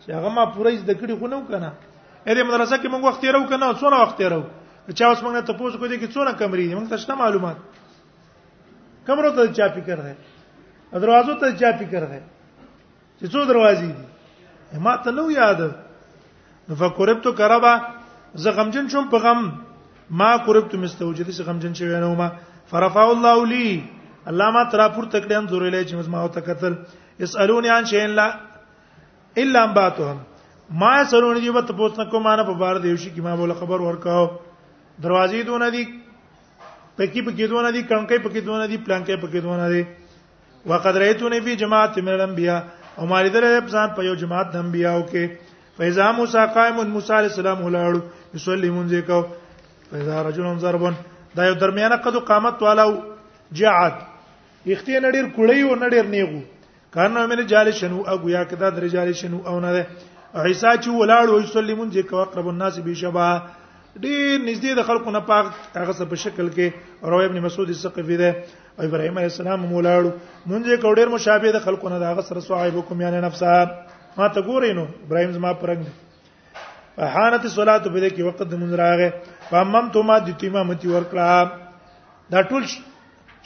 [0.00, 1.72] چې هغه ما پوره زده کړی خو نو کنه
[2.26, 5.78] اې مدرسه کې موږ وخت یې کنه څونه وخت یې چا اوس موږ نه تاسو
[5.78, 11.34] کو دي کې څونه کمرې دي موږ تاسو معلومات کمرو ته چا فکر ده دروازو
[11.42, 12.22] ته چا فکر ده
[13.18, 15.60] چې څو دروازې دي ما ته نو یاد
[16.68, 17.74] نو فقربت کربا
[18.44, 19.40] زه غمجن شوم په غم
[20.20, 22.28] ما قربت مستوجد سي غمجن شوی نه ما
[22.70, 23.82] فرفع الله لي
[24.30, 26.74] الله ما ترا پور تکړه ان زوري لای چې ما او تکتل
[27.20, 28.26] يسالوني عن شيء لا
[29.42, 30.18] الا ان باتهم
[30.84, 33.86] ما يسالوني دی وت پوښت نکو ما نه په بار دیوشي کی ما بوله خبر
[33.86, 34.28] ورکاو
[35.06, 35.84] دروازې دونه دي
[37.00, 39.82] پکی پکی دونه دي کڼکې پکی دونه دي پلانکې پکی دونه دي
[40.74, 42.60] وقد رایتونی فی جماعت من الانبیاء
[42.98, 47.30] او ماری درې ځان په یو جماعت د انبیاءو کې فیضا موسی قائم موسی علیہ
[47.34, 49.22] السلام ولاړو یصلی منځ کو
[50.00, 50.84] اذا رجل ضرب
[51.36, 52.90] دا یو درمیانه قد قامت والو
[53.58, 53.94] جعد
[54.72, 56.40] اختی نډیر کړی او نډیر نیغو
[56.96, 59.70] کانو مې جال شنو او گویا کدا در جال شنو او نه
[60.34, 63.30] عیسا چې ولاړ او یسلمون چې کو اقرب الناس بشبا
[64.02, 65.46] ډیر نږدې د خلکو نه پاک
[65.78, 68.30] هغه په شکل کې روي ابن مسعود ثقفي ده
[68.78, 70.12] او ابراهيم عليه السلام مولاړو
[70.52, 73.50] مونږه کو ډیر مشابه د خلکو نه داغه سره صاحب کوم یعنی نفسه
[74.16, 78.84] ما ته ګورې نو ابراهيم زما پرنګ فحانت الصلاه په دې کې وخت د مونږ
[78.84, 81.24] راغې فامم ته ما د تیمه متي ورکړه
[82.32, 82.62] دا ټول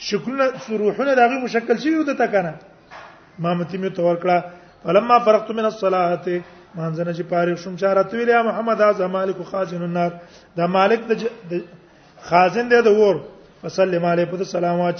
[0.09, 2.53] شکلونه سروحونه دغه مشکل شي ودته کنه
[3.45, 4.37] ما متي می ته ورکړه
[4.83, 6.23] فلما فرقت من الصلاه
[6.77, 10.11] مانځنه چې پاره شوم چې رات ویلیا محمد از مالک خازن النار
[10.57, 10.99] دا مالک
[11.49, 11.51] د
[12.29, 13.15] خازن دی د ور
[13.63, 14.99] فسلم علی په سلام واچ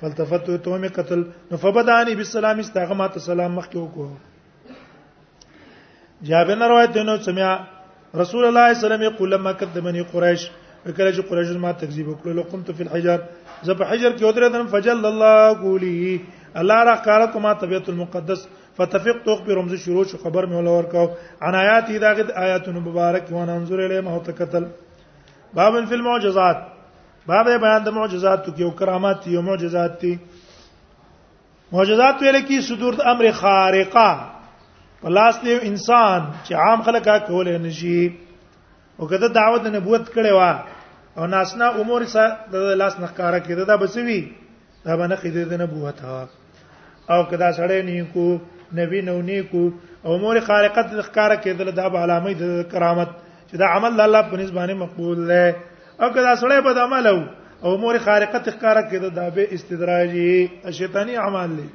[0.00, 4.14] فالتفت تو می قتل نو فبدانی بالسلام استغما ته سلام مخکې وکړو
[6.32, 7.52] جابر روایت دی نو سمیا
[8.16, 10.42] رسول الله صلی الله علیه وسلم یې قلما کذبنی قریش
[10.86, 13.18] وکړه چې قریش ما تکذیب وکړ لو قمت فی الحجر
[13.70, 16.22] زب حجر کې ودره دم فجل الله قولی
[16.62, 20.70] الله را قالت ما طبیعت المقدس فتفق فتفقت اخبر رمز شروع شو خبر مې ولا
[20.70, 24.64] ورکاو عن آیات دا غد آیات مبارک وانا انظر الی ما تکتل
[25.60, 26.64] باب فی المعجزات
[27.28, 30.16] باب بیان د معجزات تو کې او کرامات او معجزات دي
[31.72, 34.35] معجزات ویل کی صدور امر خارقه
[35.02, 38.00] پلاس دی انسان چې عام خلک کولای نشي
[38.98, 40.52] او کده دعوت نبوت کړي وا
[41.20, 44.20] او ناسنا امور سره د لاس نخکارا کړي دا بسوي
[44.84, 46.28] دا باندې خېده د نبوت ها
[47.10, 48.40] او کدا سړی نیکو
[48.80, 49.64] نبی نو نیکو
[50.04, 53.08] او امور خارقت نخکارا کړي دا به علامه د کرامت
[53.50, 55.44] چې دا عمل د الله په نسبانه مقبول دی
[56.00, 57.22] او کدا سړی بد عمل او
[57.78, 61.68] امور خارقت نخکارا کړي دا به استدراجي شیطانی اعمال دي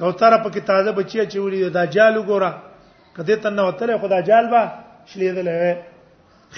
[0.00, 2.50] کوتره پکې تازه بچی چوری دا جالو ګورا
[3.16, 4.62] کدی تنه وتل خدا جال با
[5.12, 5.76] شلیدل وې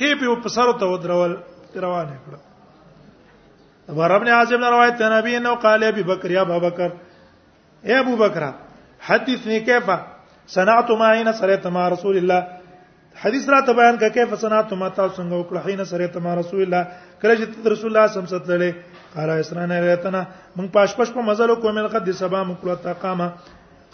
[0.01, 1.37] خې په پسر ته ودرول
[1.75, 2.37] روانه کړ
[3.95, 6.91] ابو رب نے عاصم نے روایت ہے نبی نے قال ابي بکر یا ابو بکر
[7.87, 8.45] اے ابو بکر
[9.07, 9.91] حدثني كيف
[10.55, 12.56] صنعت ما عین سرت مع رسول الله
[13.23, 16.33] حدیث را ته بیان کا کیف صنعت ما تاسو څنګه وکړه حين سره ته ما
[16.41, 16.83] رسول الله
[17.23, 18.71] کله چې رسول الله صم ستلې
[19.17, 20.21] قال اسران غیتنا
[20.57, 23.29] موږ پاش پاش په مزل کو مل قد سبا مکلو تا قامه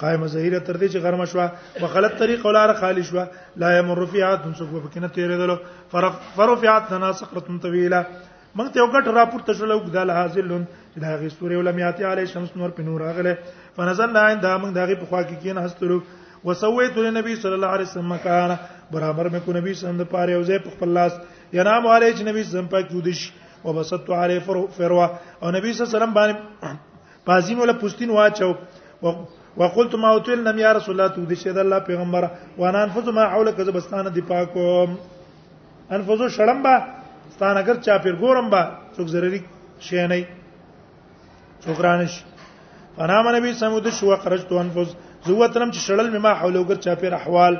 [0.01, 1.47] قائمه زهیره تر دې چې غرم شوه
[1.79, 3.25] په غلط طریق ولار خالی شوه
[3.65, 9.25] لا یمر فیات سوق په کینه تیرېدل فرفعت ثنا سقره طويله موږ ته وګټ را
[9.37, 13.01] پورته شو لوګ دال حاصلون چې دا غي سورې ولمیاتي علی شمس نور په نور
[13.07, 13.37] راغله
[13.79, 16.01] فنزلنا عند موږ دغه په خوا کې کینه هستلو
[16.47, 18.57] وسويت للنبي صلى الله عليه وسلم مكانا
[18.95, 21.13] برابر مې کو نبی سند پاره او زه په خپل لاس
[21.59, 23.21] ینام علی چې نبی سم پاک جودش
[23.65, 25.07] وبسطت علی فروا
[25.41, 26.79] او نبی صلی الله علیه وسلم باندې
[27.29, 28.51] پازیم ولا پوستین واچو
[29.63, 32.29] وقلت ما اوتل نم یا رسول الله تو دې شه د الله پیغمبر
[32.65, 36.75] وانا انفذ ما حولک زبستانه دی پاکو انفذ شړم با
[37.37, 38.63] ستان اگر چا پیر ګورم با
[38.97, 39.43] څوک ضروري
[39.89, 40.27] شي نه
[41.67, 42.21] څوک رانش
[43.05, 44.95] انا نبی سمود شو خرجت انفذ
[45.27, 47.57] زوتنم چې شړل مما حولو ګر چا پیر احوال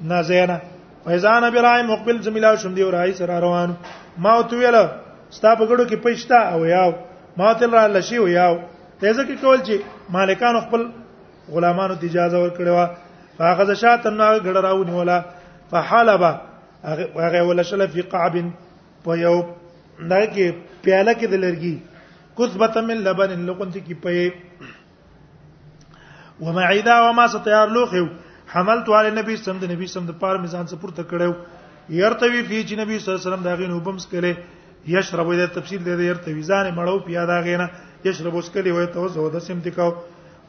[0.00, 0.56] نازینا
[1.04, 3.76] فیزان برای مقبل زمیلا شوم دی ورای سره روان
[4.18, 4.76] ما تو ویل
[5.30, 6.92] ستا په ګړو کې پښتا او یاو
[7.36, 8.58] ما تل را لشي او یاو
[9.00, 9.74] ته ځکه کول چې
[10.10, 10.86] مالکانو خپل
[11.48, 12.90] غلامانو ته اجازه ورکړه
[13.38, 15.24] فاخذ شات النار ګړه راونی ولا
[15.70, 16.38] فحلبه
[17.16, 18.34] هغه ولا شل فی قعب
[19.04, 19.36] په یو
[20.10, 21.76] دغه کې پیاله کې د لرګي
[22.38, 24.32] کذبته من لبن لقنت کې پې
[26.40, 28.06] ومعیدا وما ستیار لوخو
[28.56, 31.28] حملت علی نبی سم د نبی سم د پار میزان څخه پورته کړو
[32.02, 34.30] يرتوی فی چې نبی صلی الله علیه وسلم داغه نوبم سکله
[34.94, 37.66] یشرب د تفصیل د يرتوی ځان مړو پیاده غینه
[38.06, 39.90] یشرب سکله وي تو زو د سم تکاو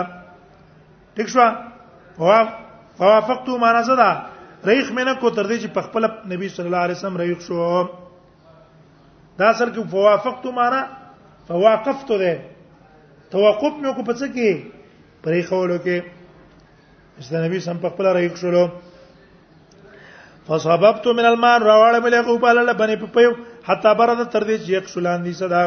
[1.15, 1.47] ٹھیک شو
[2.21, 4.12] فوافقته معنا څه ده
[4.67, 7.88] ریخ مینه کو تر دې چې په خپل نبی صلی الله علیه وسلم ریخ شو
[9.39, 10.82] دا اصل کې فوافقت معنا
[11.47, 12.34] فواقفت ده
[13.32, 15.97] توقف مې کو پڅ کې پرې خولو کې
[17.19, 18.65] چې نبی سم په خپل ریخ شولو
[20.47, 23.34] فصببت من الماء راوړم له کو په لاله باندې په پیو
[23.69, 25.63] حتی برد تر دې چې یک شولان دي صدا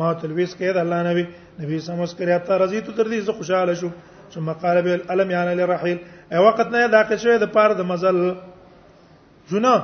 [0.00, 1.24] ما تلويس کړه الله نبی
[1.62, 3.92] نبی سم اوس کړه تا رضیت تر دې زه خوشاله شو
[4.34, 5.98] ثم قال بالالم يعني للرحيل
[6.32, 8.34] ای وخت نه دا که شوی د پاره د مزل
[9.50, 9.74] جنا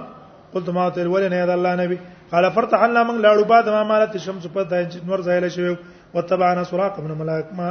[0.53, 1.99] قلت ما ته ولې نه دا الله نبی
[2.31, 4.73] قال فرتحنا من لاړو بعد ما مالت الشمس پد
[5.09, 5.77] نور زایل شوی
[6.15, 7.69] وتبعنا سراق ابن ملائک ما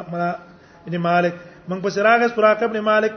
[0.86, 1.34] ابن مالک
[1.68, 3.14] من پس راغه سراق ابن مالک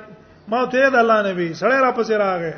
[0.49, 2.55] ما ته د الله نبی سړی را پس راغه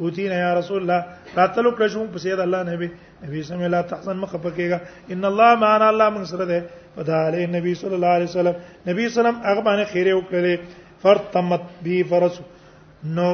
[0.00, 1.04] اوتی نه یا رسول الله
[1.36, 2.90] راتلو کړه شو پس د الله نبی
[3.22, 6.64] نبی سم الله تحسن مخه پکېګا ان الله معنا الله من سره ده
[6.96, 8.54] فدا علی نبی صلی الله علیه وسلم
[8.86, 12.36] نبی صلی الله علیه وسلم هغه باندې خیره وکړه فرد تمت به فرس
[13.16, 13.26] نو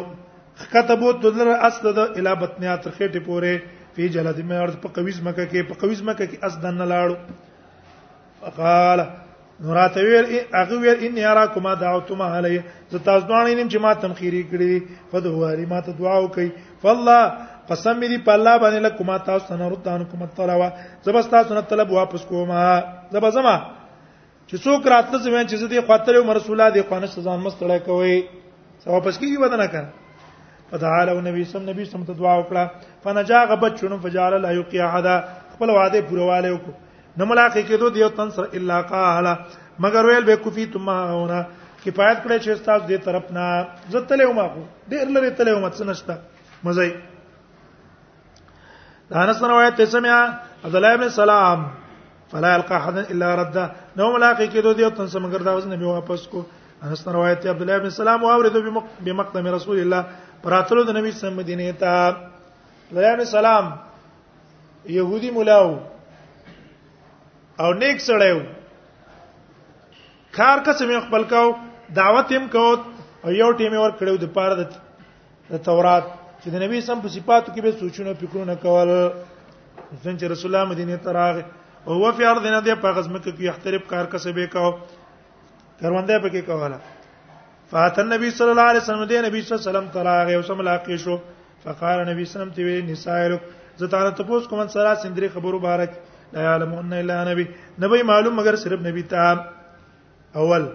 [0.72, 3.55] کتبو تدل اصل د اله بطنیا تر خېټه پورې
[3.96, 7.16] په جلد مې ارض په قویز مکه کې په قویز مکه کې اس دن لاړو
[8.40, 8.98] فقال
[9.66, 10.24] نوراتویر
[10.61, 14.72] اغه ویر ان یراکما دعوتما علی ز تاسو باندې نیم چې ما تمخيري کړی
[15.12, 16.48] فدواری ما ته دعا وکي
[16.83, 17.22] فالله
[17.68, 20.68] قسم دې په الله باندې لکه ما تاسو نه ردان کوم طلبا
[21.07, 22.64] زبستا سنت طلب واپس کوما
[23.14, 23.57] زبزما
[24.50, 28.16] چې څوک راتله زمين چې دې قاتل او رسول الله دې قانون سزا مستړی کوي
[28.85, 29.87] سوا پس کیږي ودانه کړه
[30.70, 32.62] فتعالى النبي صلی الله علیه وسلم ته دعا وکړه
[33.02, 35.06] فنجا غبت شنو فجعل لا يقي احد
[35.54, 36.74] خپل وعده پورواله وکړه
[37.18, 39.26] نو ملاقات کېدو دیو تنصر الا قال
[39.85, 41.38] مگر ویل به کوفی تم هاونه
[41.85, 43.46] کفایت کړی چې استاد دې طرف نه
[43.90, 44.61] زتلې وما کو
[44.92, 46.14] ډېر لري تلې وما څه نشته
[46.68, 46.85] مزه
[49.11, 50.20] دا انس روایت ته سمیا
[50.64, 51.61] عبد الله ابن سلام
[52.30, 53.56] فلا القى احد الا رد
[53.96, 56.40] نو ملاقات کې دوی ته څنګه مگر دا وزن به واپس کو
[56.82, 58.54] انس روایت عبد الله بن سلام واورد
[59.06, 60.02] بمقدم رسول الله
[60.44, 63.66] پراتلو د نبی صلی الله مدینه ته عبد الله بن سلام
[64.86, 65.70] يهودي ملاو
[67.62, 68.40] او نیک سړی و
[70.38, 71.48] کار کسه مې خپل کاو
[72.00, 72.66] دعوت هم کو
[73.24, 76.04] او یو ټیم یې ور کړو د پاره د تورات
[76.42, 80.96] چې د نبی سم په صفاتو کې به سوچونه فکرونه کول څنګه رسول الله مدینه
[81.06, 81.42] ته راغی
[81.87, 84.70] او هو فی ارض نه دی په غزمکه کې احترب کار کسبه کاو
[85.80, 86.78] کرونده پکې کوله
[87.72, 90.60] فات النبي صلى الله عليه وسلم دی نبی صلی الله علیه وسلم تراغه او سم
[90.68, 91.18] لاقې شو
[91.66, 93.32] فقال نبی صلی الله علیه وسلم تی وی نسائل
[93.82, 95.90] زتانه تاسو کوم سره سندري خبرو بارک
[96.34, 97.46] لا يعلمون الا نبی
[97.87, 99.38] نبی معلوم مگر صرف نبی ته
[100.42, 100.66] اول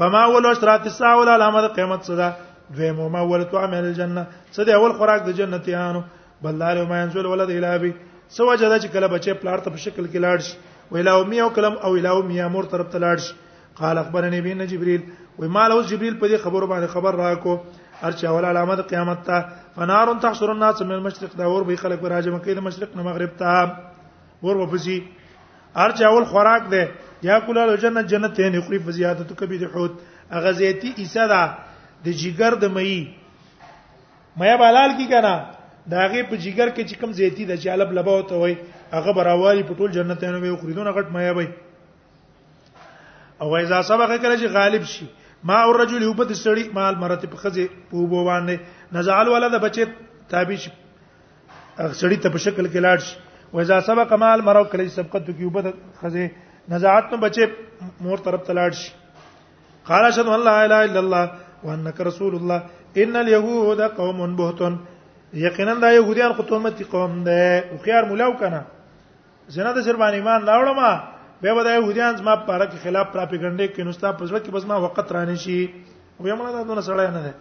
[0.00, 2.30] فما اول اشرات الساعه ولا علامه قیامت صدا
[2.76, 6.02] دویم ما اول تو عمل الجنه صدا اول خوراک د جنتیانو
[6.42, 7.92] بل دار ما ينزل ولد الهی
[8.36, 11.40] سو وجه دا چې کله بچي پلار ته په شکل کې لاړ شي ویلا امي
[11.42, 15.04] او کلم او ویلا امي امور طرف ته لاړ شي قال اخبرني بين جبريل
[15.42, 17.54] وما له جبريل په دې خبرو باندې خبر راکو
[18.08, 19.44] ارچا ولا علامه قیامت ته
[19.78, 23.36] فنار تحشر الناس من المشرق دا اور به خلک راجم کوي د مشرق نه مغرب
[23.44, 23.64] ته
[24.48, 24.98] ور وفزي
[25.86, 26.90] ارچا ول خوراک ده
[27.32, 31.42] یا کول له جنت جنت ته نخري فزيادت کبي د حوت اغه زيتي عيسى دا
[32.04, 35.36] د جګر د مې مې بالال کی کنه
[35.92, 38.52] دا هغه په جګر کې چې کوم زیتی د چالب لبا وته وي
[38.92, 41.46] هغه براوالي په ټول جنت نه وي خریدونه غټ میا وي
[43.44, 45.08] او اذا سبق کله چې غالب شي
[45.50, 49.60] ما او رجل یو په سړی مال مرته په خزه په بو باندې نزال ولده
[49.66, 49.86] بچي
[50.34, 53.14] تابع شي سړی ته په شکل کې لاړ شي
[53.54, 56.30] و اذا سبق مال مرو کله سبقت کیو په خزه
[56.76, 57.50] نزاعت نو بچي
[58.08, 63.04] مور طرف ته لاړ شي قال اشهد ان لا اله الا الله وانك رسول الله
[63.04, 64.82] ان اليهود قوم بهتون
[65.34, 68.62] یقینا دا يهوديان خو تهمت قوم ده او خيار مولاو کنه
[69.50, 70.78] زنه د سر باندې ایمان راوړم
[71.42, 74.76] به به د يهوديان زما پاره کې خلاف پراپګاندا کې نوستا پزړه کې بس ما
[74.84, 75.58] وخت رانی شي
[76.20, 77.32] او یم نه دا سره نه ده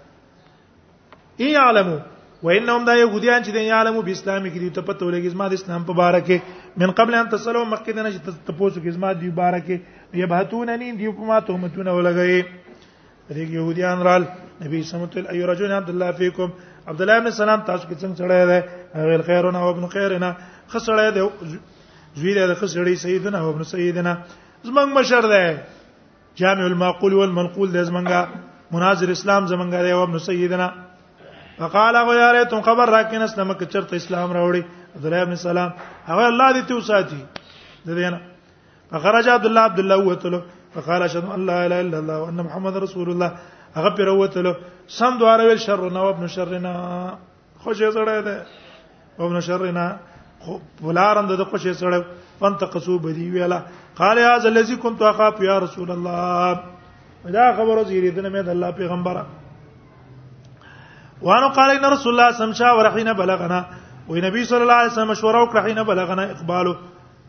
[1.38, 1.98] ای علمو
[2.44, 5.54] وانهم دا يهوديان چې د یعلمو په اسلام کې دي ته پته ولګي زما د
[5.62, 6.38] اسلام په باره کې
[6.84, 8.20] من قبل ان تسلو مکه دنه چې
[8.50, 9.78] تاسو کې زما دی باره کې
[10.24, 12.42] یبهتوننی دی په ما تهمتونه ولګي
[13.30, 14.24] دې يهوديان رال
[14.62, 16.50] نبی سمت الایرجون عبد الله فیکم
[16.88, 20.30] عبد الله ابن سلام تاسو کې څنګه چړې ده غیر خیرونه او ابن خیرنا
[20.72, 21.22] خسړې ده
[22.20, 24.14] زوی ده خسړې سیدنا او ابن سیدنا
[24.68, 25.58] زمنګ مشر ده
[26.42, 28.20] جامع المعقول والمنقول ده زمنګا
[28.76, 30.68] مناظر اسلام زمنګا ده او ابن سیدنا
[31.60, 34.64] فقال هو یاره ته خبر راکې راکین اسلام کې چرته اسلام راوړي
[34.96, 35.72] عبد الله ابن سلام
[36.12, 37.22] هغه الله دې تو ساتي
[37.86, 38.20] ده دینا
[38.92, 40.40] فخرج عبد الله عبد الله وتلو
[40.76, 43.32] فقال اشهد ان لا اله الا الله وان محمد رسول الله
[43.76, 44.54] هغه پیروتلو
[44.88, 46.74] سم دواره ویل شر نو ابن شرنا
[47.64, 48.46] خوشې زړه ده
[49.26, 49.86] ابن شرنا
[50.46, 50.58] خو
[50.88, 52.04] ولارند د خوشې زړه
[52.40, 53.60] فانت قصو بدی ویلا
[53.98, 56.60] قال هذا الذي كنت اخاف يا رسول الله
[57.38, 59.26] دا خبره زیری دنه مې د الله پیغمبره
[61.22, 63.64] وانه قال ان رسول الله سمشا ورحینا بلغنا
[64.10, 66.76] وی نبی صلی الله علیه وسلم مشوره وکړه حين بلغنا اقبال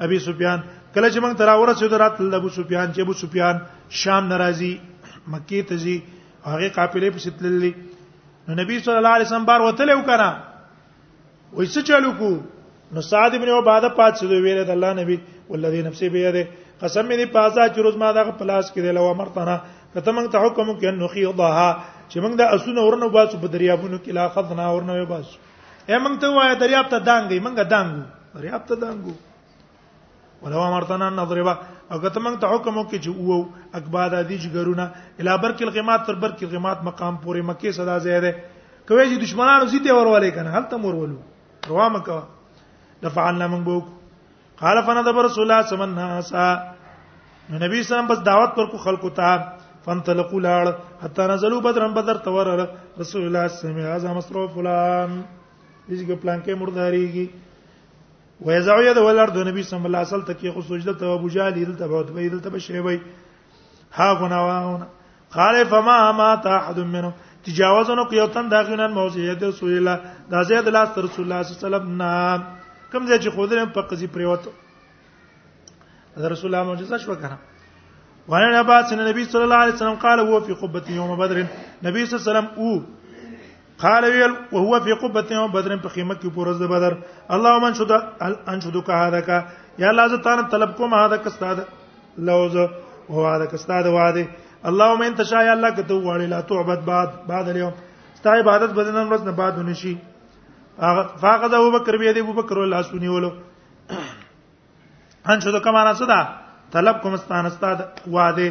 [0.09, 0.61] ابي سفيان
[0.95, 3.61] کله چې موږ تراور سیدرات ابو سفيان چې ابو سفيان
[4.03, 4.73] شام ناراضي
[5.33, 5.97] مکی ته ځي
[6.51, 7.73] هغه قافلې په ستللې
[8.47, 10.29] نو نبی صلی الله علیه وسلم بار وتلو کنه
[11.57, 12.31] وای څه چالو کو
[12.95, 15.17] نو سعد ابن عباده پات څه ویل د الله نبی
[15.51, 16.45] ولذي نفسي به ده
[16.81, 19.57] قسم دې پازا چې روز ما دا پلاس کې دی لو امر تنا
[19.95, 21.69] کته موږ ته حکم کې نو خيضها
[22.09, 25.37] چې موږ دا اسونه ورنه باسو په دریابونو کې لا خذنا ورنه یو باسو
[25.89, 28.05] اے موږ ته وای دریاب ته دانګي موږ دانګو
[28.37, 29.13] دریاب ته دانګو
[30.45, 31.55] ولو امر تنا نضربا
[31.93, 33.39] او که تمنګ ته حکم وکړي چې وو
[33.79, 34.85] اکباد ادي جګرونه
[35.21, 38.31] الی برک القمات تر برک القمات مقام پورې مکه صدا زیاده
[38.89, 41.19] کوي چې دشمنانو زیته ورولې کنه هل تم ورولو
[41.69, 42.23] روا مکه
[43.05, 43.85] دفعنا من بوک
[44.65, 49.11] قال فنذ رسول الله صلی الله علیه وسلم نو نبی سلام بس دعوت ورکو خلکو
[49.21, 49.37] ته
[49.87, 50.73] فانطلقوا لال
[51.03, 55.23] حتى نزلوا بدر بدر تور رسول الله صلی الله علیه وسلم اعظم مصروف فلان
[55.89, 57.44] دغه پلان کې مرداریږي
[58.43, 61.75] ويزعو يد ولرد نبی صلی الله علیه وسلم تکي خو سجده ته ابو جهل دل
[61.77, 63.01] ته اوت بيدل ته شيبي
[63.93, 64.87] ها غنا واونه
[65.35, 67.13] قال فما ما احد منهم
[67.45, 71.97] تجاوزن قيوتن داخلن موضعیت رسول الله دا زید لاس رسول الله صلی الله علیه وسلم
[72.03, 72.41] نام
[72.93, 74.43] کوم ځای چې خود په قضې پریوت
[76.19, 77.39] رسول الله معجزه شو کنه
[78.29, 81.39] وانا عباس نبی صلی الله علیه وسلم قال هو فی قبه یوم بدر
[81.87, 82.71] نبی صلی الله علیه وسلم او
[83.79, 86.93] قال ویل وهو فی قبته او بدر په قیمت کې پورز د بدر
[87.37, 87.91] الله من شد
[88.53, 89.39] ان شد کا هدا کا
[89.83, 91.59] یا الله ز تان طلب کوم هدا کا استاد
[92.29, 94.27] لوز هو هدا کا استاد وعده
[94.71, 97.73] اللهم انت شاء یا الله کته وړي لا تعبد بعد بعد اليوم
[98.21, 99.95] ستا عبادت بدنن ورځ نه بعد ونشي
[101.25, 103.33] فاقد ابو بکر بيد ابو بکر الله سنی ولو
[103.91, 106.21] ان شد کما نه صدا
[106.79, 108.49] طلب کوم استان استاد وعده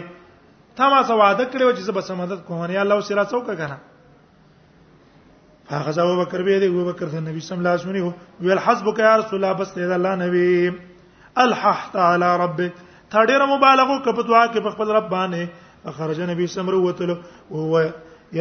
[0.75, 3.77] تا ما سو وعده کړو چې زه به سمادت کوم یا الله سره څوک کنه
[5.69, 8.13] فاخذ ابو بکر به دی ابو بکر ته نبی صلی الله علیه وسلم
[8.45, 10.69] ویل حسبک یا رسول الله بس دی الله نبی
[11.43, 12.59] الححت علی رب
[13.09, 16.73] تا ډیر مبالغه کو په دعا کې په خپل رب باندې خرج نبی صلی الله
[16.73, 17.83] علیه وسلم وهو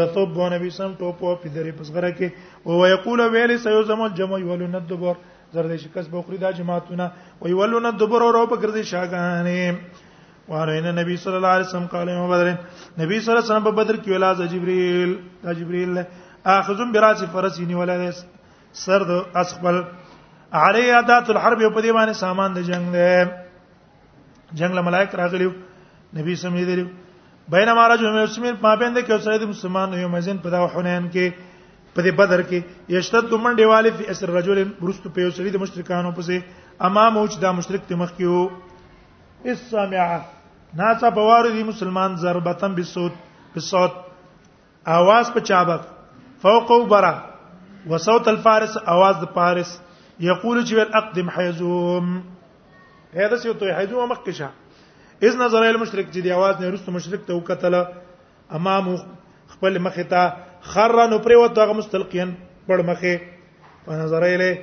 [0.01, 4.01] یطب نبی صلی الله علیه وسلم ټوپو په درې پسغره کې وهو یقول ویل سيزم
[4.09, 5.23] الجمع ولن الدبر
[5.55, 7.09] زرد شکست بوخري دا جماعتونه
[7.43, 10.11] وی ولن الدبر او په ګرځي شاګانې
[10.53, 13.77] وارین نبی صلی الله علیه وسلم قال یوم بدر نبی صلی الله علیه وسلم په
[13.81, 16.03] بدر کې ویلا جبرئیل دا جبرئیل
[16.51, 18.11] اخذم براس فرس نیولای
[18.85, 19.81] سر د اسخبل
[20.63, 23.15] علی عادات الحرب په دې باندې سامان د جنگ دی
[24.59, 25.47] جنگ له ملائک راغلی
[26.19, 26.85] نبی سم یې دی
[27.53, 31.09] بینما رجل مسلمان ما بین د کې سره د مسلمان یو مزین په دا حنین
[31.15, 31.27] کې
[31.95, 35.59] په دې بدر کې یشتد دمن دیواله فی اسر رجل برست په یو سری د
[35.63, 38.43] مشرکانو پسې امام اوچ دا مشرک تمخ کیو
[39.53, 40.21] اس سامعه
[40.81, 43.17] ناڅه په واره دی مسلمان ضربتن بسوت
[43.57, 43.93] بسوت
[44.99, 45.83] اواز په چابک
[46.43, 47.15] فوق وبرا
[47.91, 49.71] وصوت الفارس اواز د فارس
[50.31, 52.07] یقول چې ول اقدم حيزوم
[53.19, 54.51] هدا څه ته حيزوم مکه
[55.29, 57.75] اذ نظر المشرک چې دی आवाज نه رسو مشرک ته وکتل
[58.59, 58.87] امام
[59.55, 62.33] خپل مخه ته خر نو پرې وته هغه مستلقین
[62.71, 63.21] پړ مخه
[63.87, 64.59] په نظر اله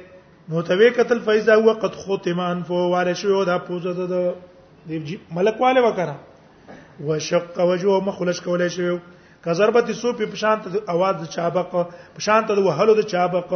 [0.52, 5.08] نو ته قتل فیضا هو قد ختم انفه وعلى شو دا پوزه د
[5.40, 8.98] ملک والے وکړه وشق وجهه مخلش کولای شو
[9.46, 11.70] کزربت سو په پشانت د اواز د چابق
[12.14, 13.50] په شانت د وهلو د چابق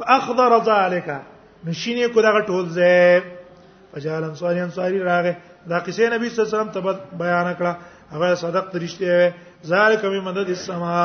[0.00, 1.08] فاخضر ذالک
[1.68, 3.22] نشینه کو دغه ټول زه
[3.92, 5.32] فجال انصاری انصاری راغه
[5.70, 6.80] دا قصه نبی صلی الله علیه وسلم ته
[7.22, 7.72] بیان کړه
[8.14, 9.34] هغه صدق درشته
[9.72, 11.00] ذالک می مدد السما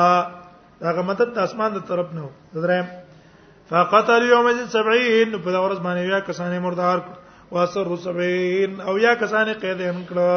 [0.84, 2.26] داغه مدد د اسمان د طرف نه
[2.58, 2.86] درم
[3.72, 6.98] فقتل یوم ذ 70 په دا ورځ باندې یا کسانې مردار
[7.50, 10.30] او سر 70 او یا کسانې قید هم کړه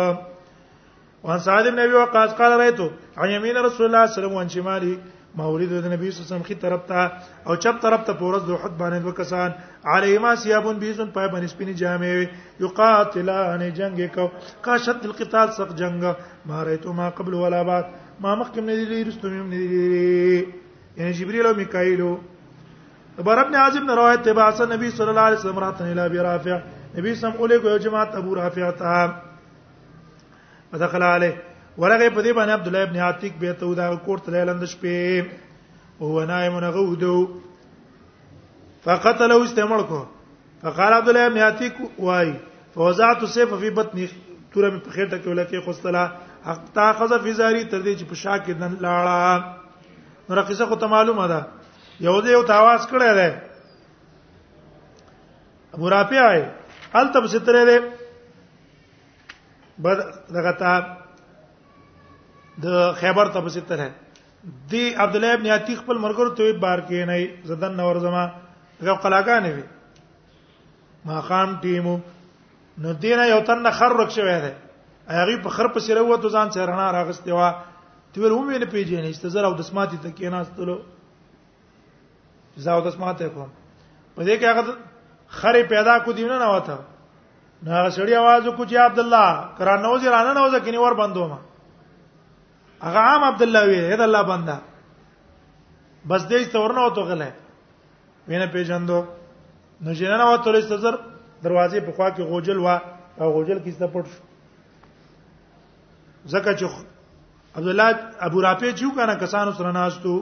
[1.27, 2.79] وان سعد بن ابي وقاص قال رايت
[3.17, 4.95] عن يمين رسول الله صلى الله عليه وسلم وعن شماله
[5.37, 7.11] مورید د نبی صلی الله علیه وسلم خي طرف ته
[7.47, 9.51] او چپ طرف ته پورز د احد باندې وکسان
[9.95, 14.27] علیما سیابون بیزون پای باندې سپینی جامې یقاتلان جنگ کو
[14.67, 16.03] کا شد القتال سق جنگ
[16.45, 17.85] ما ریتو ما قبل ولا بعد
[18.21, 20.41] ما مخکم نه دی رستم یم نه دی
[20.95, 22.01] یعنی جبرئیل او میکائیل
[23.29, 26.57] بر ابن عازم نے روایت تبع نبی صلی اللہ علیہ وسلم راتن الى ابی رافع
[26.97, 28.95] نبی صلی اللہ علیہ وسلم کو لے گئے جماعت ابو رافع تھا
[30.71, 31.35] فدخل عليه
[31.77, 35.25] ورغه په دې باندې عبد الله ابن عتیق به ته دا کوړ تل لاند شپې
[36.01, 37.17] هو نائم نغودو
[38.87, 39.99] فقتله استعمال کو
[40.63, 42.33] فقال عبد الله ابن عتیق وای
[42.75, 44.07] فوزعت سيف في بطني
[44.53, 46.05] توره په خیر تک ولکه خوستلا
[46.47, 50.65] حق تا خذ في زاري تر دې چې په شا کې دن لاړه نو رقصه
[50.71, 51.47] کو ته معلومه ده
[51.99, 53.29] یو دې یو تاواز کړی دی
[55.77, 56.45] ابو رافع آئے
[56.99, 57.79] التب ستره دی
[59.83, 59.99] بد
[60.33, 60.71] دغه تا
[62.63, 63.89] د خیبر ته بسیتر ہے
[64.71, 68.23] دی عبد الله ابن عتیق خپل مرګر ته بار کې نه زدن نور زما
[68.81, 69.63] دغه قلاګانې وي
[71.09, 71.95] ما خام ټیمو
[72.85, 74.53] نو دینه یو تن خر رک شوی دی
[75.07, 77.55] هغه په خر په سره وته ځان سره راغستې وا
[78.13, 80.77] ته ور ومه نه پیژنې استزر او د سماتې ته کې نه استلو
[82.65, 83.49] زاو د سماتې کوم
[84.15, 84.77] په دې کې هغه
[85.41, 86.77] خر پیدا کو دی نه نه وته
[87.65, 91.37] هغه سړی आवाज وکړي عبد الله کران نو زه رانه نو ځکه ور بندو ما
[92.81, 94.57] هغه عام عبد الله وی دا الله بندا
[96.07, 97.31] بس دې تورنه وته غلې
[98.29, 98.99] وینه پیژندو
[99.81, 100.95] نو جنانه وته لسته زر
[101.41, 102.77] دروازې په خوا کې غوجل وا
[103.19, 104.23] او غوجل کې ستپټ شو
[106.35, 106.69] زکه چې
[107.57, 110.13] عبد الله ابو رافع چې کنه کسانو سره ناشتو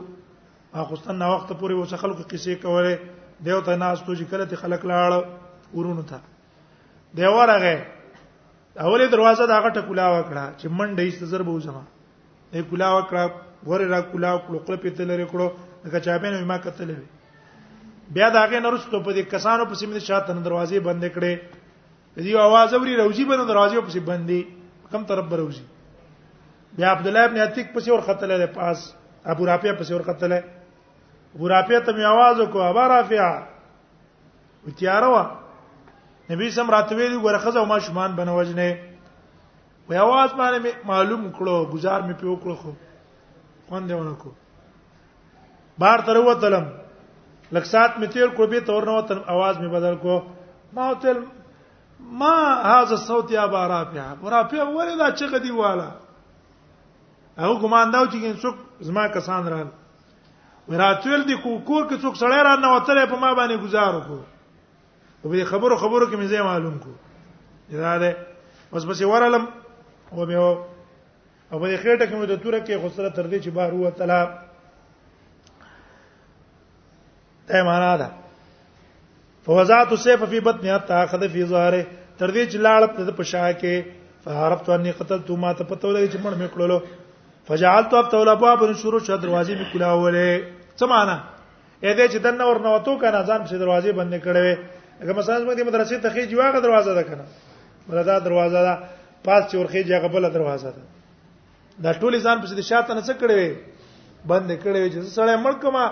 [0.74, 3.00] هغه ستن وخت پورې وسخلو کې قصې کوله
[3.44, 6.20] دیو ته ناشتو چې کله ته خلک لاړ ورونو ته
[7.16, 7.76] دی ورغه
[8.84, 11.84] اولې دروازه داغه ټکولا وکړه چې منډه یې ستزر به وځما
[12.54, 13.24] ای کولا وکړه
[13.72, 15.48] ور را کولا کړه په تل لري کړه
[15.94, 17.10] دا چا به ما کتلې وي
[18.16, 21.40] بیا داغه نرسته په دې کسانو په سیمه شاته دروازې بندې کړې
[22.18, 24.42] دې आवाज اوري روزي بند دروازې په سیمه بندې
[24.92, 25.64] کم طرف به روزي
[26.76, 28.78] بیا عبد الله ابن عتیق پسې ور خطلې له پاس
[29.32, 30.40] ابو رافع پسې ور خطلې
[31.40, 33.24] ابو رافع ته می आवाज وکړه ابو رافع
[34.68, 35.26] وتیاروا
[36.30, 38.78] نبی سم راتوي دی ګوره خزه او ما شومان بنوجنه
[39.90, 42.72] و یواز باندې معلوم کړو گزار می پیو کړو خو
[43.70, 44.32] خوان دیونه کو
[45.80, 46.66] بار تر وتلم
[47.52, 50.22] لک سات می تیر کو به تور نو تر आवाज می بدل کو
[50.74, 51.18] ما تل
[52.12, 52.34] ما
[52.66, 55.90] هاذا صوت یا بارافیا بارافیا وره دا چې غدی والا
[57.38, 59.68] هغه ګمان داو چې څوک زما کسان ران
[60.68, 64.35] وراتول دي کو کور کې څوک سړی ران نه وتلې په ما باندې گزار وکړو
[65.26, 66.92] په خبرو خبرو کې مې زه معلوم کو
[67.74, 68.12] دا ده
[68.74, 69.44] اوس پسې ورالم
[70.14, 70.38] او مې
[71.50, 74.22] او په خېټه کې مې د توره کې غسل تر دې چې بار هو تعالی
[77.48, 78.08] ته معنا ده
[79.50, 81.86] فوزات السيف في بطنها تاخذ في ظهره
[82.18, 83.84] تر دې چې لاړ په پښا کې
[84.26, 86.80] فعرفت اني قتلت ما ته پته ولګي چې مړ مې کړلو
[87.48, 90.32] فجعلت اب تولا باب شروع شو دروازې مې کلاولې
[90.80, 91.20] څه معنا
[91.84, 94.58] اې دې چې دنه ورنوتو کنه ځان چې دروازې بند کړې
[95.02, 97.26] هغه مثلا موږ د مدرسې ته خېج واغه دروازه ده کنه
[97.90, 98.74] مردا دروازه ده
[99.28, 100.84] پاس چې ورخېج هغه بل دروازه ده
[101.84, 103.40] دا ټول ځان په دې شاته نه څه کړې
[104.30, 105.84] بند کړې چې سړی مړکما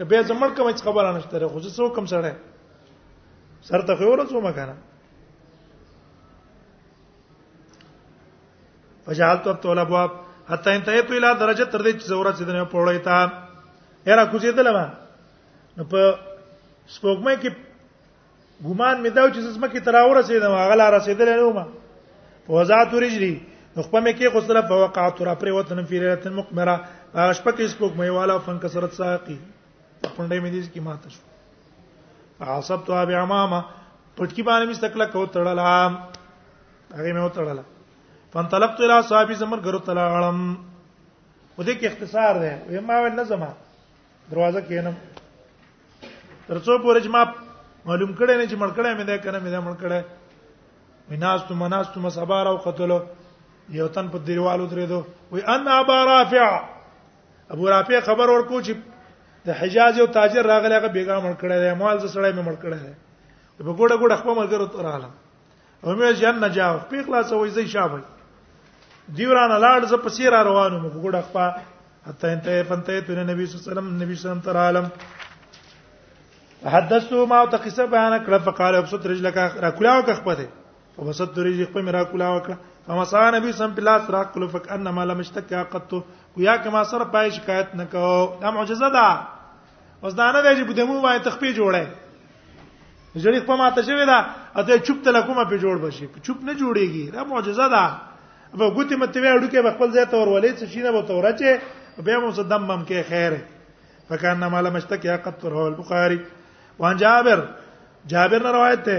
[0.00, 2.32] کبه ز مړکما چې خبره نشته خو څه کم سړی
[3.68, 4.74] سر ته خور څه مکانه
[9.04, 10.10] فجعلت الطلبواب
[10.48, 13.32] حتى انتهيت الى درجه تر دې چې زوره چې دنه پوره ایتا
[14.08, 14.86] یاره کوزیدل ما
[15.90, 16.14] په
[16.88, 17.50] سپوږمۍ کې
[18.66, 21.64] ګومان مې دا چې زما کې تراور رسیدم هغه لا رسیدل نه ومه
[22.46, 23.30] فوزات رجلي
[23.76, 26.74] نخبه مې کې غسل په وقعت را پرې وته نن فیرت مقمره
[27.14, 29.38] هغه شپه کې سپوک مې والا فن کسرت ساقي
[30.10, 33.60] پونډې مې دې کې ماته شو عصب تو ابي امامه
[34.18, 39.78] پټکی باندې مې تکله کو تړلا هغه مې وتړلا فن طلبت الى صاحب زمر غرو
[39.90, 43.46] تلاړم و دې کې اختصار ده ما ول نظم
[44.34, 45.04] دروازه کې نم
[46.50, 47.22] ترڅو پورې ما
[47.86, 50.02] معلوم کړی نه چې مړ کړی مې ده کنه مې ده مړ کړی
[51.10, 53.00] میناس تو مناس تو مصبار او قتلوا
[53.78, 55.02] یو تن په دیوالو درېدو
[55.32, 56.46] وی ان ابا رافع
[57.54, 58.74] ابو رافع خبر ورکو چې
[59.46, 62.54] د حجاز یو تاجر راغلی هغه بیګا مړ کړی دی مال زه سړی مې مړ
[62.62, 62.94] کړی دی
[63.58, 65.10] په ګوډه ګوډه خپل ملګرو ته راغلم
[65.84, 68.00] او مې جن نه جاو په خلاص وې زی شابه
[69.18, 71.76] دیوران لاړ ز پسیر روانو مګوډه خپل
[72.08, 74.60] حتی انته پنته ته نبی صلی الله علیه وسلم نبی صلی الله علیه وسلم تر
[74.66, 74.86] عالم
[76.66, 80.46] حدثو ما او تقصه بیان کړه فقال ابسط رجلک را کلاو ک خپته
[80.98, 82.56] وبسط رجل خپل میرا کلاو کړه
[82.86, 85.90] فمسا نبی سم بلا سرا کلو فک انما لم اشتکا قط
[86.36, 89.20] گویا کما سره پای شکایت نکاو دا معجزه ده
[90.02, 91.86] اوس دا نه دی چې بده وای تخپی جوړه
[93.22, 94.18] ځړي په ماته شوی دا
[94.56, 97.84] اته چوپ تل کومه په جوړ بشي چوپ نه جوړيږي دا معجزه ده
[98.56, 102.02] به ګوتې مته وی اډو کې بخپل ځای تور ولې څه شي نه به تورچه
[102.08, 103.40] به مو صدم مم کې خیره
[104.10, 106.18] فکان ما لم اشتکا قط رواه البخاری
[106.78, 107.38] وان جابر
[108.08, 108.98] جابر نه روایت ده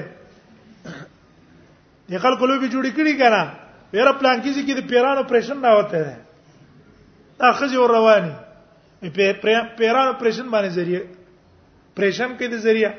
[2.09, 3.43] د خلکو لوبي جوړی کړي کړه
[3.91, 6.17] پیر پلان کیږي کې د پیران اپریشن نه وته ده
[7.39, 8.31] دا خزي ور رواني
[9.77, 11.01] پیران اپریشن باندې ذریعہ
[11.95, 12.91] پریشن کې د ذریعہ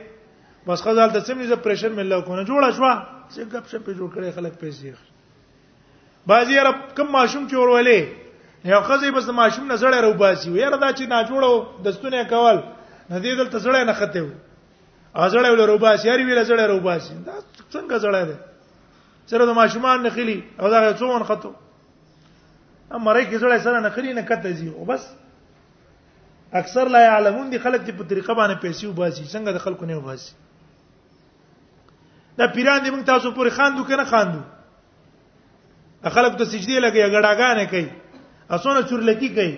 [0.66, 2.90] بس خزال د سیمې ز پریشن مله کو نه جوړه شو
[3.34, 9.10] چې غب شپ جوړ کړي خلک پیسې بازی عرب کم ماشوم چې ورولې یو خزي
[9.18, 13.36] بس ماشوم نه زړه رو باسي یاره دا چې نه جوړو دستونه کول نه دې
[13.42, 14.34] دلته زړه نه خته وي
[15.14, 17.32] ازړې ول روباسي هر ویل ازړې روباسي دا
[17.72, 18.36] څنګه ازړې ده
[19.26, 21.52] سره د ماشومان نخلی او دا څون خطو
[22.92, 25.02] امره کې ازړې سره نخلی نه کته زی او بس
[26.62, 29.96] اکثر لا يعلمون دي خلک دې په طریقه باندې پیسې وباسي څنګه د خلکو نه
[29.98, 30.32] وباسي
[32.38, 34.40] دا پیران دې موږ تاسو پورې خاندو کنه خاندو
[36.14, 37.88] خلک ته سجدي لګي غړاګانې کوي
[38.50, 39.54] اسونه چورلکی کوي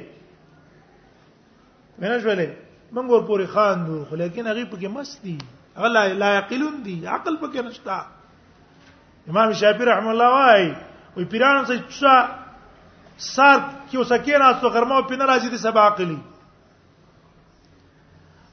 [1.98, 2.48] مینه شولې
[2.95, 5.36] موږ ور پورې خاندو خو لیکن هغه پکې مست دي
[5.76, 7.97] هغه لا یقلون دي عقل پکې نشتا
[9.34, 10.66] امام شافعي رحم الله وايي
[11.16, 12.16] وي پیرانو څه څا
[13.28, 13.57] سار
[13.90, 16.18] کې وسکه راځو غرمه او پینه راځي د سبا عقلي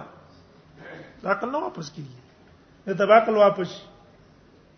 [1.24, 3.76] دا عقل نو واپس کیږي دا تباقل واپس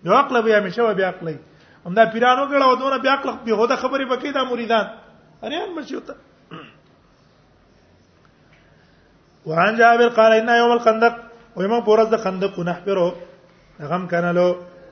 [0.06, 4.06] یو عقل بیا مشه بیا عقلې همدا پیرانو کړه ودونه بیا عقل به هدا خبرې
[4.10, 4.88] پکې دا مریدان
[5.50, 6.16] ریان مرشي وته
[9.46, 11.16] وعن جابر قال ان يوم الخندق
[11.56, 13.16] ويوم بورز د خندق نحبره
[13.92, 14.48] غم کنلو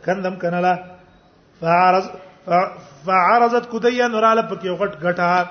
[0.06, 0.74] کندم کنلا
[1.62, 2.06] فعرض
[3.08, 5.47] فعرضت کدیا نوراله پکې وغټ غټه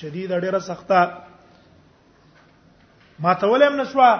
[0.00, 1.00] شدید ډیره سخته
[3.20, 4.10] ما ته ولې هم نشوا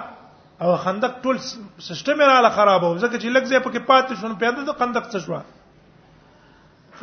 [0.61, 1.37] او خندق ټول
[1.79, 5.19] سیستم رااله خراب و ځکه چې لږ ځې پکې پاتې شون پیاده د خندق څه
[5.25, 5.41] شو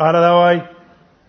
[0.01, 0.59] قال دا وای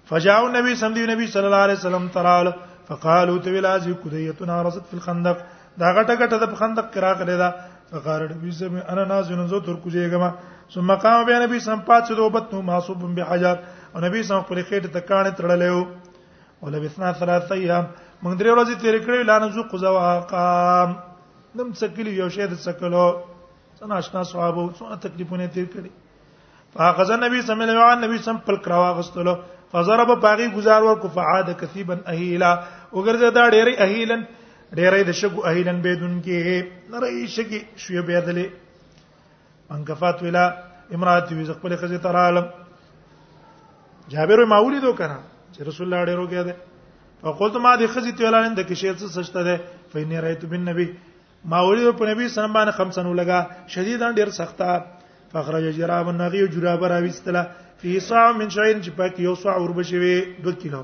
[0.10, 2.47] فجاءوا النبي صلی الله نبی صلی الله علیه وسلم ترال
[2.88, 5.38] فقالوا تبلاز کدیتنا رست فی الخندق
[5.80, 7.49] دا غټه غټه د خندق کرا کړی دا
[7.91, 10.30] فقال نبی صلی الله انا نازن زو تر کوجېګما
[10.74, 13.58] ثم قام بیا نبی سم پات چې دوبت نو معصوب بحجر
[13.95, 15.86] او نبی سم پر خېټه تکانه تړلېو
[16.62, 17.86] ولبثنا ثلاث ایام
[18.24, 20.89] موږ درې ورځې تیر کړې لانه زو قزوا قام
[21.55, 23.05] نم څکلی یو شی د څکلو
[23.80, 28.38] څنګه آشنا صحابه څو تکلیفونه تیر کړې فاخذ النبي صلی الله علیه وسلم نبی سم
[28.47, 29.36] پل کرا واغستلو
[29.72, 32.51] فضرب باغي گزار ور کو فعاد کثیبا اهیلا
[32.91, 34.22] وګرځه دا ډېری اهیلن
[34.80, 38.47] ډېری د شګو اهیلن بدون کې نری شګي شوې بيدلې
[39.76, 40.45] انکفات ویلا
[40.95, 42.47] امرات وی خپل خزه تر عالم
[44.11, 45.20] جابر ما ولیدو کنه
[45.53, 46.55] چې رسول الله ډېرو کې ده
[47.22, 49.55] فقلت ما دې خزه ته اعلان د کې شی څه سجته ده
[49.93, 50.88] فینې رايت بن نبی
[51.51, 54.97] ما ولیدو په نبی سلام باندې خمسن ولګه شدیدان ډېر سخته
[55.32, 57.52] فخرج جراب النغي جراب راويستله
[57.82, 60.84] فيه صاع من شعير چې پاک یو صاع ورب شوي 2 کیلو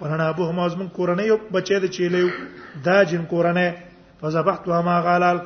[0.00, 2.28] ورنه ابو هم ازمن کورنۍ یو بچی د چیلیو
[2.84, 3.70] دا جن کورنۍ
[4.20, 5.40] فذبحت ما غلال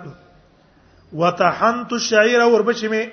[1.12, 3.04] وتحنت الشعير وربش می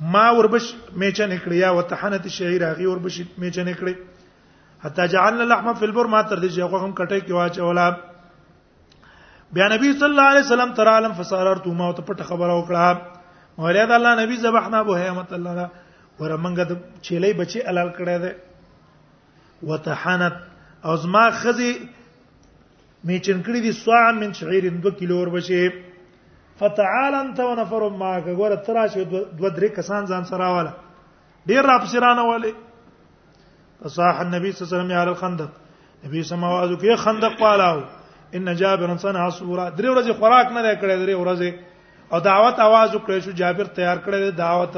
[0.00, 3.94] ما وربش میچن کړی یا وتحنت الشعير هغه وربش میچن کړی
[4.84, 7.88] حتی جعلنا اللحم في البر ما تر دې چې هغه هم کټی کې واچولا
[9.56, 12.82] بیا نبی صلی الله علیه وسلم تر عالم فسررت ما ته پټ خبر او کړه
[13.62, 15.66] ولیا د الله نبی ذبحنا ابو هیمت الله
[16.20, 16.72] ورمنګ د
[17.06, 18.30] چيلې بچي الال کړه ده
[19.70, 20.34] وتحنت
[20.86, 21.72] او زما خزي
[23.06, 25.60] می چنکړي دي سوا من شعير 2 کیلو ور بشي
[26.62, 30.72] فتعال انت ونفر معك ګوره تراش دو درې کسان ځان سره واله
[31.50, 32.52] ډیر را پسرانه واله
[33.82, 37.78] فصاح النبي صلى الله عليه وسلم على الخندق نبی سما وازو کې خندق پالاو
[38.34, 41.50] ان جابر صنع صوره درې ورځې خوراک نه کړې درې ورځې
[42.14, 44.72] او دعوت आवाज وکړې شو جابر تیار کړې دعوت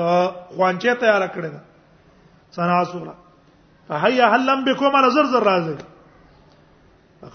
[0.56, 1.60] خوانچه تیار کړې ده
[2.54, 3.14] سنا سورا
[3.88, 5.74] فهيا هلم بكم على زرزر راځي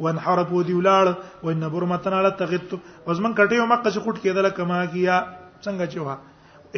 [0.05, 1.13] وانحرفو دی ولاړ
[1.47, 2.73] وان برمتن علی تغت
[3.07, 5.17] وزمن کټیو مکه چې خټ کېدل کما کیا
[5.63, 6.15] څنګه چې وا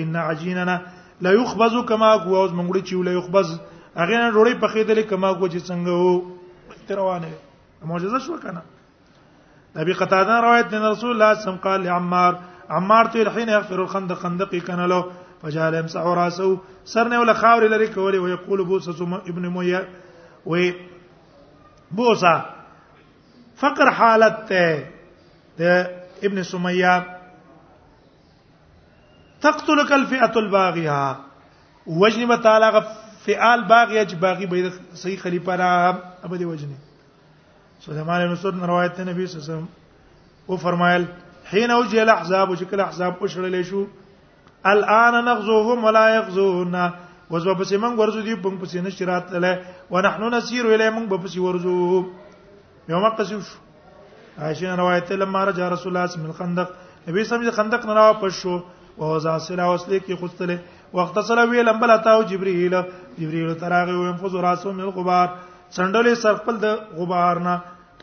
[0.04, 0.78] ان عجیننا
[1.28, 3.56] لا يخبز کما کو اوس منګړي چې ولا يخبز
[3.96, 8.62] اغه نه روړی پخېدل کما کو چې څنګه وو تروانه معجزه شو کنه
[9.80, 12.34] نبی قتاده روایت دی رسول الله صلی الله علیه وسلم قال لعمار
[12.78, 15.06] عمار ته الحين يغفر الخندق خندق کنه له
[15.42, 19.90] فجعل يمسح راسه سرنه ولا خاور لري کولی ويقول یقول ابن مويه
[20.46, 20.70] و
[21.92, 22.56] بوسا
[23.56, 24.38] فقر حالت
[25.58, 25.88] ته
[26.24, 27.18] ابن سميه
[29.42, 31.18] تقتلك الفئه الباغيه
[31.88, 32.88] وجن متعالغه
[33.26, 35.90] فعال باغي اج باغي بيد سي خليفه را
[36.24, 36.76] ابدی وجنی
[37.82, 39.68] سليمان بن سور روایت نبی صلی الله علیه وسلم
[40.50, 41.06] او فرمایل
[41.46, 43.86] حين وجه الاحزاب وشكل احزاب اشړلې شو
[44.66, 46.84] الان نغزوهم ولا يغزونا
[47.32, 49.52] وزو پسې مونږ ورزو دی پم پسې نشی راتله
[49.92, 53.58] ونحنو نسير الی مونږ په پسې ورزو یو مقصد شو
[54.40, 56.72] عائشہ روایت لما رجع رسول الله من الخندق
[57.08, 58.56] نبی سم خندق نه راو پښو
[59.00, 60.58] او ځا سره اوسلې کې خستله
[60.94, 62.76] وخت سره ویل امبل تاو جبرئیل
[63.20, 65.28] جبرئیل تراغه وينفذ راسو من الغبار
[65.72, 67.54] څنډلې سر خپل د غبار نه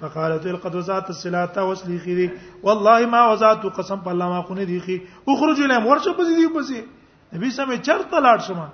[0.01, 2.31] فقالت القد وزات الصلاه وصلي خيري
[2.63, 4.97] والله ما وزات قسم په الله ما خو نه دی خي
[5.35, 8.67] اخرج لهم ورشه پسې دی پسې نبی سمې چرته لاړ شمه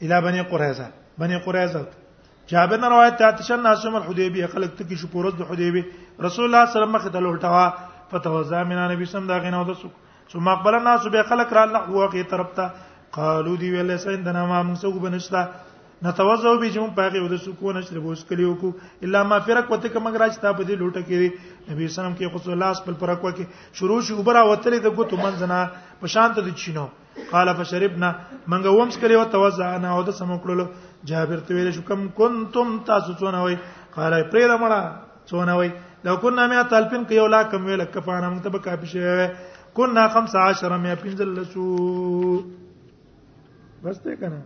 [0.02, 0.88] الی بنی قریظه
[1.18, 1.84] بنی قریظه
[2.48, 5.82] جابر نے روایت ته اتشن ناسوم الحدیبیه خلق تک شو پورز د حدیبی
[6.26, 7.66] رسول الله صلی الله علیه وسلم مخ ته لوټوا
[8.12, 9.88] فتوزا من نبی سم دا غینو د سو
[10.32, 12.72] ثم اقبل الناس به خلق را الله واقع طرف ته
[13.18, 15.44] قالو دی ویل سیندنا ما موږ سو بنشتا
[16.02, 18.72] نتوزو به جمع پاغه ود سکون شربو سکلیو کو
[19.04, 21.30] الا ما فرق وته کوم راج تا په دې لوټه کې
[21.72, 23.46] نبی سلام کې خصو الله خپل فرق وکي
[23.80, 25.60] شروع شي وبرا وتلې د ګوتو منځنا
[26.04, 26.86] په شانت د چینو
[27.34, 30.66] قال فشربنا منګه ومس کلیو توزع انا او د سم کړلو
[31.12, 33.58] جابر ته ویل شو کم کنتم تاسو څونه وای
[33.98, 34.82] قال پرې دمړه
[35.32, 35.72] څونه وای
[36.10, 39.28] لو كنا مئة تلفين کې یو لا کم ویل کفانا مونږ ته به کافي شوی
[39.82, 40.32] كنا 15
[40.86, 41.64] مئة پنځل لسو
[43.84, 44.42] بس ته کنه